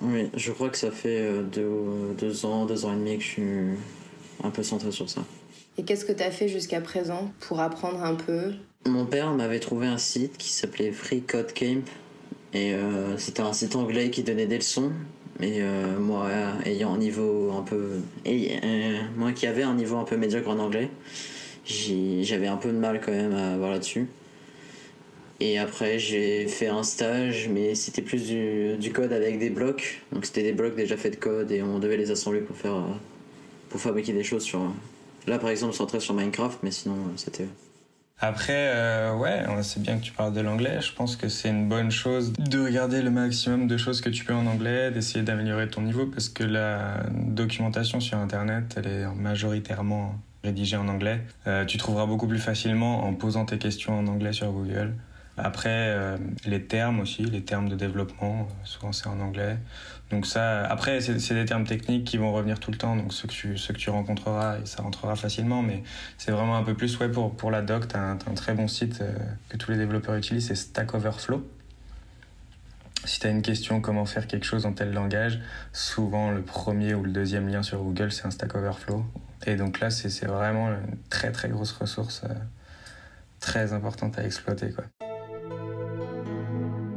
Oui, 0.00 0.30
je 0.34 0.50
crois 0.50 0.70
que 0.70 0.78
ça 0.78 0.90
fait 0.90 1.20
euh, 1.20 1.42
deux, 1.42 2.14
deux, 2.18 2.46
ans, 2.46 2.64
deux 2.64 2.86
ans 2.86 2.94
et 2.94 2.96
demi 2.96 3.18
que 3.18 3.22
je 3.22 3.28
suis 3.28 3.60
un 4.42 4.50
peu 4.50 4.62
centré 4.62 4.90
sur 4.90 5.10
ça. 5.10 5.20
Et 5.76 5.84
qu'est-ce 5.84 6.06
que 6.06 6.12
tu 6.12 6.22
as 6.22 6.30
fait 6.30 6.48
jusqu'à 6.48 6.80
présent 6.80 7.30
pour 7.40 7.60
apprendre 7.60 8.02
un 8.02 8.14
peu? 8.14 8.54
Mon 8.86 9.06
père 9.06 9.32
m'avait 9.32 9.60
trouvé 9.60 9.86
un 9.86 9.98
site 9.98 10.36
qui 10.36 10.50
s'appelait 10.50 10.92
Free 10.92 11.22
Code 11.22 11.52
Camp. 11.54 11.84
Et 12.52 12.74
euh, 12.74 13.16
c'était 13.18 13.40
un 13.40 13.52
site 13.52 13.76
anglais 13.76 14.10
qui 14.10 14.22
donnait 14.22 14.46
des 14.46 14.56
leçons. 14.56 14.92
Et 15.40 15.62
moi, 15.98 16.28
ayant 16.64 16.94
un 16.94 16.98
niveau 16.98 17.52
un 17.58 17.62
peu. 17.62 18.00
Et, 18.24 18.52
moi 19.16 19.32
qui 19.32 19.48
avais 19.48 19.64
un 19.64 19.74
niveau 19.74 19.96
un 19.96 20.04
peu 20.04 20.16
médiocre 20.16 20.48
en 20.48 20.60
anglais, 20.60 20.88
j'avais 21.66 22.46
un 22.46 22.56
peu 22.56 22.68
de 22.68 22.78
mal 22.78 23.00
quand 23.00 23.10
même 23.10 23.34
à 23.34 23.56
voir 23.56 23.72
là-dessus. 23.72 24.06
Et 25.40 25.58
après, 25.58 25.98
j'ai 25.98 26.46
fait 26.46 26.68
un 26.68 26.82
stage, 26.82 27.48
mais 27.48 27.74
c'était 27.74 28.02
plus 28.02 28.26
du, 28.26 28.92
code 28.92 29.12
avec 29.12 29.38
des 29.38 29.50
blocs. 29.50 30.02
Donc, 30.12 30.24
c'était 30.24 30.42
des 30.42 30.52
blocs 30.52 30.76
déjà 30.76 30.96
faits 30.96 31.14
de 31.14 31.18
code 31.18 31.50
et 31.50 31.62
on 31.62 31.78
devait 31.78 31.96
les 31.96 32.10
assembler 32.10 32.40
pour 32.40 32.56
faire, 32.56 32.82
pour 33.68 33.80
fabriquer 33.80 34.12
des 34.12 34.24
choses 34.24 34.42
sur. 34.44 34.60
Là, 35.26 35.38
par 35.38 35.50
exemple, 35.50 35.74
centré 35.74 36.00
sur 36.00 36.14
Minecraft, 36.14 36.60
mais 36.62 36.70
sinon, 36.70 36.96
c'était. 37.16 37.46
Après, 38.20 38.70
euh, 38.74 39.14
ouais, 39.16 39.44
c'est 39.62 39.82
bien 39.82 39.98
que 39.98 40.02
tu 40.02 40.12
parles 40.12 40.32
de 40.32 40.40
l'anglais. 40.40 40.80
Je 40.80 40.92
pense 40.92 41.16
que 41.16 41.28
c'est 41.28 41.50
une 41.50 41.68
bonne 41.68 41.90
chose 41.90 42.32
de 42.32 42.60
regarder 42.60 43.02
le 43.02 43.10
maximum 43.10 43.66
de 43.66 43.76
choses 43.76 44.00
que 44.00 44.08
tu 44.08 44.24
peux 44.24 44.34
en 44.34 44.46
anglais, 44.46 44.90
d'essayer 44.90 45.24
d'améliorer 45.24 45.68
ton 45.68 45.82
niveau, 45.82 46.06
parce 46.06 46.28
que 46.28 46.44
la 46.44 47.02
documentation 47.10 48.00
sur 48.00 48.16
Internet, 48.18 48.74
elle 48.76 48.86
est 48.86 49.06
majoritairement 49.14 50.14
rédigée 50.44 50.76
en 50.76 50.88
anglais. 50.88 51.22
Euh, 51.46 51.64
tu 51.64 51.76
trouveras 51.76 52.06
beaucoup 52.06 52.28
plus 52.28 52.38
facilement 52.38 53.04
en 53.04 53.14
posant 53.14 53.46
tes 53.46 53.58
questions 53.58 53.98
en 53.98 54.06
anglais 54.06 54.32
sur 54.32 54.52
Google. 54.52 54.94
Après, 55.36 55.68
euh, 55.70 56.16
les 56.46 56.62
termes 56.62 57.00
aussi, 57.00 57.24
les 57.24 57.42
termes 57.42 57.68
de 57.68 57.74
développement, 57.74 58.46
souvent 58.62 58.92
c'est 58.92 59.08
en 59.08 59.18
anglais. 59.18 59.58
Donc 60.14 60.26
ça, 60.26 60.64
après, 60.66 61.00
c'est 61.00 61.34
des 61.34 61.44
termes 61.44 61.66
techniques 61.66 62.04
qui 62.04 62.18
vont 62.18 62.32
revenir 62.32 62.60
tout 62.60 62.70
le 62.70 62.76
temps, 62.76 62.94
donc 62.94 63.12
ceux 63.12 63.26
que 63.26 63.32
tu, 63.32 63.58
ceux 63.58 63.74
rencontreras, 63.90 64.58
et 64.60 64.66
ça 64.66 64.80
rentrera 64.80 65.16
facilement, 65.16 65.60
mais 65.60 65.82
c'est 66.18 66.30
vraiment 66.30 66.56
un 66.56 66.62
peu 66.62 66.74
plus, 66.74 66.96
ouais, 67.00 67.08
pour, 67.08 67.50
la 67.50 67.62
doc, 67.62 67.88
tu 67.88 67.96
as, 67.96 68.10
un 68.10 68.16
très 68.16 68.54
bon 68.54 68.68
site 68.68 69.00
euh, 69.00 69.12
que 69.48 69.56
tous 69.56 69.72
les 69.72 69.76
développeurs 69.76 70.14
utilisent, 70.14 70.46
c'est 70.46 70.54
Stack 70.54 70.94
Overflow. 70.94 71.44
Si 73.04 73.18
tu 73.18 73.26
as 73.26 73.30
une 73.30 73.42
question 73.42 73.80
comment 73.80 74.06
faire 74.06 74.28
quelque 74.28 74.46
chose 74.46 74.66
en 74.66 74.72
tel 74.72 74.92
langage, 74.92 75.40
souvent 75.72 76.30
le 76.30 76.42
premier 76.42 76.94
ou 76.94 77.02
le 77.02 77.10
deuxième 77.10 77.48
lien 77.48 77.64
sur 77.64 77.82
Google, 77.82 78.12
c'est 78.12 78.24
un 78.24 78.30
Stack 78.30 78.54
Overflow. 78.54 79.04
Et 79.48 79.56
donc 79.56 79.80
là, 79.80 79.90
c'est 79.90 80.26
vraiment 80.26 80.68
une 80.68 80.96
très 81.10 81.32
très 81.32 81.48
grosse 81.48 81.72
ressource, 81.72 82.22
euh, 82.22 82.34
très 83.40 83.72
importante 83.72 84.16
à 84.16 84.24
exploiter. 84.24 84.70
Quoi. 84.70 84.84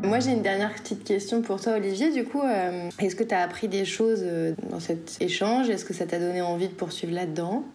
Moi, 0.07 0.19
j'ai 0.21 0.31
une 0.31 0.41
dernière 0.41 0.73
petite 0.73 1.03
question 1.03 1.41
pour 1.41 1.59
toi, 1.59 1.73
Olivier. 1.73 2.13
Du 2.13 2.23
coup, 2.23 2.41
euh, 2.41 2.89
est-ce 2.99 3.13
que 3.13 3.25
tu 3.25 3.35
as 3.35 3.41
appris 3.41 3.67
des 3.67 3.83
choses 3.83 4.21
euh, 4.23 4.53
dans 4.71 4.79
cet 4.79 5.17
échange? 5.19 5.69
Est-ce 5.69 5.83
que 5.83 5.93
ça 5.93 6.05
t'a 6.05 6.17
donné 6.17 6.41
envie 6.41 6.69
de 6.69 6.73
poursuivre 6.73 7.13
là-dedans? 7.13 7.65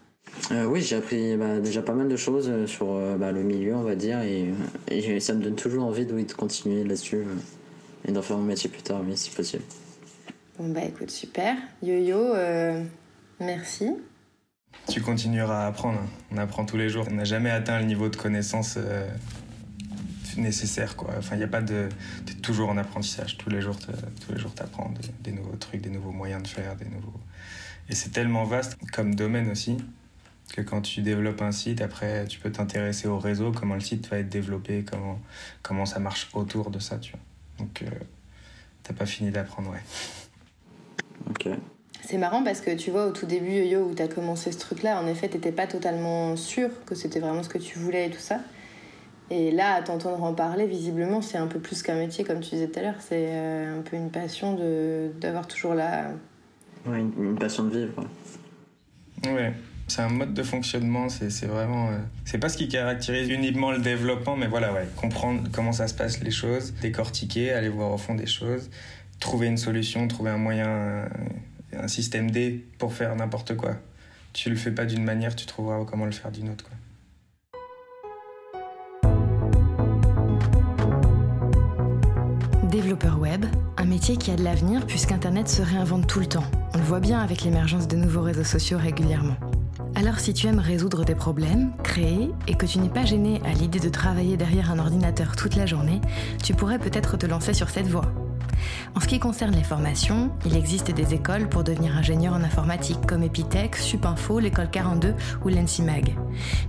Euh, 0.50 0.64
Oui, 0.64 0.80
j'ai 0.80 0.96
appris 0.96 1.36
bah, 1.36 1.60
déjà 1.60 1.82
pas 1.82 1.92
mal 1.92 2.08
de 2.08 2.16
choses 2.16 2.50
sur 2.64 2.98
bah, 3.18 3.32
le 3.32 3.42
milieu, 3.42 3.74
on 3.74 3.82
va 3.82 3.96
dire, 3.96 4.22
et, 4.22 5.20
ça 5.20 5.34
me 5.34 5.42
donne 5.42 5.56
toujours 5.56 5.84
envie 5.84 6.06
de, 6.06 6.18
de 6.18 6.32
continuer 6.32 6.84
là-dessus 6.84 7.24
et 8.08 8.12
d'en 8.12 8.22
faire 8.22 8.38
mon 8.38 8.44
métier 8.44 8.70
plus 8.70 8.82
tard, 8.82 9.02
mais 9.06 9.14
si 9.14 9.30
possible. 9.30 9.64
Bon, 10.58 10.68
bah 10.68 10.84
écoute, 10.84 11.10
super. 11.10 11.54
Yo-yo, 11.82 12.34
merci. 13.40 13.90
Tu 14.88 15.02
continueras 15.02 15.64
à 15.64 15.66
apprendre. 15.66 16.00
On 16.32 16.38
apprend 16.38 16.64
tous 16.64 16.78
les 16.78 16.88
jours. 16.88 17.06
On 17.10 17.14
n'a 17.14 17.24
jamais 17.24 17.50
atteint 17.50 17.78
le 17.78 17.84
niveau 17.84 18.08
de 18.08 18.16
connaissance 18.16 18.78
nécessaire 20.36 20.96
quoi. 20.96 21.14
Enfin, 21.18 21.36
il 21.36 21.40
y 21.40 21.44
a 21.44 21.48
pas 21.48 21.62
de 21.62 21.88
es 22.28 22.34
toujours 22.40 22.70
en 22.70 22.76
apprentissage 22.76 23.38
tous 23.38 23.50
les 23.50 23.60
jours 23.60 23.76
tous 23.78 24.32
les 24.32 24.38
jours 24.38 24.54
t'apprends 24.54 24.90
des, 24.90 25.30
des 25.30 25.36
nouveaux 25.36 25.56
trucs, 25.56 25.80
des 25.80 25.90
nouveaux 25.90 26.12
moyens 26.12 26.42
de 26.42 26.48
faire, 26.48 26.76
des 26.76 26.86
nouveaux 26.86 27.20
et 27.88 27.94
c'est 27.94 28.10
tellement 28.10 28.44
vaste 28.44 28.76
comme 28.92 29.14
domaine 29.14 29.50
aussi 29.50 29.76
que 30.52 30.60
quand 30.60 30.82
tu 30.82 31.00
développes 31.00 31.42
un 31.42 31.52
site, 31.52 31.80
après 31.80 32.26
tu 32.26 32.38
peux 32.38 32.52
t'intéresser 32.52 33.08
au 33.08 33.18
réseau, 33.18 33.52
comment 33.52 33.74
le 33.74 33.80
site 33.80 34.08
va 34.08 34.18
être 34.18 34.28
développé, 34.28 34.84
comment 34.88 35.18
comment 35.62 35.86
ça 35.86 35.98
marche 35.98 36.28
autour 36.34 36.70
de 36.70 36.78
ça, 36.78 36.98
tu 36.98 37.12
vois. 37.12 37.20
Donc 37.58 37.82
euh, 37.82 37.86
t'as 38.82 38.94
pas 38.94 39.06
fini 39.06 39.30
d'apprendre, 39.30 39.70
ouais. 39.70 39.82
Ok. 41.30 41.48
C'est 42.04 42.18
marrant 42.18 42.42
parce 42.42 42.60
que 42.60 42.74
tu 42.74 42.90
vois, 42.90 43.06
au 43.06 43.12
tout 43.12 43.26
début, 43.26 43.62
Yo, 43.64 43.84
où 43.84 43.94
tu 43.94 44.02
as 44.02 44.08
commencé 44.08 44.50
ce 44.52 44.58
truc-là, 44.58 45.00
en 45.00 45.06
effet, 45.06 45.28
t'étais 45.28 45.52
pas 45.52 45.66
totalement 45.66 46.36
sûr 46.36 46.68
que 46.84 46.94
c'était 46.94 47.20
vraiment 47.20 47.42
ce 47.42 47.48
que 47.48 47.58
tu 47.58 47.78
voulais 47.78 48.08
et 48.08 48.10
tout 48.10 48.20
ça. 48.20 48.40
Et 49.32 49.50
là, 49.50 49.76
à 49.76 49.82
t'entendre 49.82 50.22
en 50.22 50.34
parler, 50.34 50.66
visiblement, 50.66 51.22
c'est 51.22 51.38
un 51.38 51.46
peu 51.46 51.58
plus 51.58 51.82
qu'un 51.82 51.94
métier, 51.94 52.22
comme 52.22 52.40
tu 52.40 52.50
disais 52.50 52.68
tout 52.68 52.78
à 52.78 52.82
l'heure. 52.82 53.00
C'est 53.00 53.28
euh, 53.30 53.78
un 53.78 53.80
peu 53.80 53.96
une 53.96 54.10
passion 54.10 54.58
d'avoir 55.18 55.46
toujours 55.46 55.72
la. 55.72 56.10
Ouais, 56.84 57.00
une, 57.00 57.38
passion 57.38 57.64
de 57.64 57.78
vivre. 57.78 58.04
Ouais. 59.24 59.54
C'est 59.88 60.02
un 60.02 60.10
mode 60.10 60.34
de 60.34 60.42
fonctionnement, 60.42 61.08
c'est 61.08 61.46
vraiment. 61.46 61.88
Euh, 61.88 61.98
c'est 62.26 62.36
pas 62.36 62.50
ce 62.50 62.58
qui 62.58 62.68
caractérise 62.68 63.30
uniquement 63.30 63.72
le 63.72 63.78
développement, 63.78 64.36
mais 64.36 64.48
voilà, 64.48 64.70
ouais. 64.70 64.86
Comprendre 64.96 65.48
comment 65.50 65.72
ça 65.72 65.88
se 65.88 65.94
passe 65.94 66.20
les 66.20 66.30
choses, 66.30 66.74
décortiquer, 66.82 67.52
aller 67.52 67.70
voir 67.70 67.90
au 67.90 67.98
fond 67.98 68.14
des 68.14 68.26
choses, 68.26 68.68
trouver 69.18 69.46
une 69.46 69.56
solution, 69.56 70.08
trouver 70.08 70.28
un 70.28 70.36
moyen, 70.36 71.08
un 71.72 71.88
système 71.88 72.30
D 72.30 72.66
pour 72.76 72.92
faire 72.92 73.16
n'importe 73.16 73.56
quoi. 73.56 73.76
Tu 74.34 74.50
le 74.50 74.56
fais 74.56 74.72
pas 74.72 74.84
d'une 74.84 75.04
manière, 75.04 75.34
tu 75.34 75.46
trouveras 75.46 75.86
comment 75.86 76.04
le 76.04 76.12
faire 76.12 76.30
d'une 76.30 76.50
autre, 76.50 76.64
quoi. 76.64 76.76
Développeur 82.72 83.20
web, 83.20 83.44
un 83.76 83.84
métier 83.84 84.16
qui 84.16 84.30
a 84.30 84.34
de 84.34 84.42
l'avenir 84.42 84.86
puisqu'Internet 84.86 85.46
se 85.46 85.60
réinvente 85.60 86.06
tout 86.06 86.20
le 86.20 86.26
temps. 86.26 86.46
On 86.72 86.78
le 86.78 86.84
voit 86.84 87.00
bien 87.00 87.20
avec 87.20 87.42
l'émergence 87.42 87.86
de 87.86 87.96
nouveaux 87.96 88.22
réseaux 88.22 88.44
sociaux 88.44 88.78
régulièrement. 88.78 89.36
Alors 89.94 90.18
si 90.18 90.32
tu 90.32 90.46
aimes 90.46 90.58
résoudre 90.58 91.04
des 91.04 91.14
problèmes, 91.14 91.72
créer, 91.82 92.30
et 92.48 92.54
que 92.54 92.64
tu 92.64 92.78
n'es 92.78 92.88
pas 92.88 93.04
gêné 93.04 93.42
à 93.44 93.52
l'idée 93.52 93.78
de 93.78 93.90
travailler 93.90 94.38
derrière 94.38 94.70
un 94.70 94.78
ordinateur 94.78 95.36
toute 95.36 95.54
la 95.54 95.66
journée, 95.66 96.00
tu 96.42 96.54
pourrais 96.54 96.78
peut-être 96.78 97.18
te 97.18 97.26
lancer 97.26 97.52
sur 97.52 97.68
cette 97.68 97.88
voie. 97.88 98.10
En 98.94 99.00
ce 99.00 99.06
qui 99.06 99.18
concerne 99.18 99.54
les 99.54 99.62
formations, 99.62 100.30
il 100.44 100.56
existe 100.56 100.90
des 100.90 101.14
écoles 101.14 101.48
pour 101.48 101.64
devenir 101.64 101.96
ingénieur 101.96 102.34
en 102.34 102.42
informatique 102.42 103.06
comme 103.06 103.22
Epitech, 103.22 103.76
Supinfo, 103.76 104.38
l'école 104.38 104.70
42 104.70 105.14
ou 105.44 105.48
l'ENSIMAG. 105.48 106.16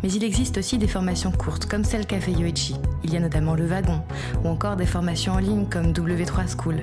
Mais 0.02 0.12
il 0.12 0.24
existe 0.24 0.58
aussi 0.58 0.78
des 0.78 0.88
formations 0.88 1.32
courtes 1.32 1.66
comme 1.66 1.84
celle 1.84 2.06
qu'a 2.06 2.20
fait 2.20 2.32
Yoichi. 2.32 2.76
Il 3.04 3.14
y 3.14 3.18
a 3.18 3.20
notamment 3.20 3.56
le 3.56 3.66
wagon 3.66 4.02
ou 4.44 4.48
encore 4.48 4.76
des 4.76 4.86
formations 4.86 5.34
en 5.34 5.40
ligne 5.40 5.66
comme 5.70 5.92
W3 5.92 6.48
School. 6.58 6.82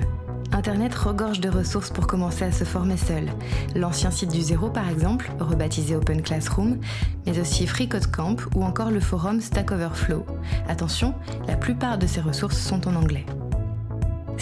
Internet 0.53 0.93
regorge 0.93 1.39
de 1.39 1.49
ressources 1.49 1.89
pour 1.89 2.07
commencer 2.07 2.43
à 2.43 2.51
se 2.51 2.65
former 2.65 2.97
seul. 2.97 3.29
L'ancien 3.73 4.11
site 4.11 4.31
du 4.31 4.41
zéro 4.41 4.69
par 4.69 4.89
exemple, 4.89 5.31
rebaptisé 5.39 5.95
Open 5.95 6.21
Classroom, 6.21 6.77
mais 7.25 7.39
aussi 7.39 7.65
FreeCodeCamp 7.65 8.35
ou 8.55 8.63
encore 8.63 8.91
le 8.91 8.99
forum 8.99 9.39
Stack 9.39 9.71
Overflow. 9.71 10.25
Attention, 10.67 11.15
la 11.47 11.55
plupart 11.55 11.97
de 11.97 12.05
ces 12.05 12.19
ressources 12.19 12.59
sont 12.59 12.87
en 12.87 12.95
anglais. 12.95 13.25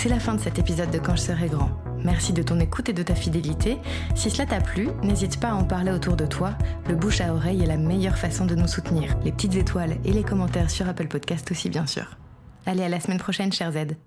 C'est 0.01 0.07
la 0.07 0.21
fin 0.21 0.33
de 0.33 0.39
cet 0.39 0.57
épisode 0.57 0.91
de 0.91 0.97
Quand 0.97 1.17
je 1.17 1.23
serai 1.23 1.49
grand. 1.49 1.71
Merci 2.05 2.31
de 2.31 2.41
ton 2.41 2.57
écoute 2.61 2.87
et 2.87 2.93
de 2.93 3.03
ta 3.03 3.15
fidélité. 3.15 3.79
Si 4.15 4.29
cela 4.29 4.45
t'a 4.45 4.61
plu, 4.61 4.87
n'hésite 5.03 5.41
pas 5.41 5.49
à 5.49 5.55
en 5.55 5.65
parler 5.65 5.91
autour 5.91 6.15
de 6.15 6.25
toi. 6.25 6.57
Le 6.87 6.95
bouche 6.95 7.19
à 7.19 7.33
oreille 7.33 7.63
est 7.63 7.65
la 7.65 7.75
meilleure 7.75 8.17
façon 8.17 8.45
de 8.45 8.55
nous 8.55 8.69
soutenir. 8.69 9.19
Les 9.25 9.33
petites 9.33 9.55
étoiles 9.55 9.97
et 10.05 10.13
les 10.13 10.23
commentaires 10.23 10.71
sur 10.71 10.87
Apple 10.87 11.09
Podcast 11.09 11.51
aussi, 11.51 11.69
bien 11.69 11.85
sûr. 11.85 12.17
Allez, 12.65 12.83
à 12.83 12.87
la 12.87 13.01
semaine 13.01 13.17
prochaine, 13.17 13.51
cher 13.51 13.73
Z. 13.73 13.97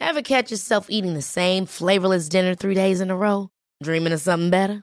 Ever 0.00 0.22
catch 0.24 0.50
yourself 0.50 0.86
eating 0.88 1.14
the 1.14 1.22
same 1.22 1.66
flavorless 1.66 2.28
dinner 2.28 2.56
three 2.56 2.74
days 2.74 3.00
in 3.00 3.10
a 3.10 3.16
row? 3.16 3.50
Dreaming 3.80 4.12
of 4.12 4.18
something 4.18 4.50
better? 4.50 4.82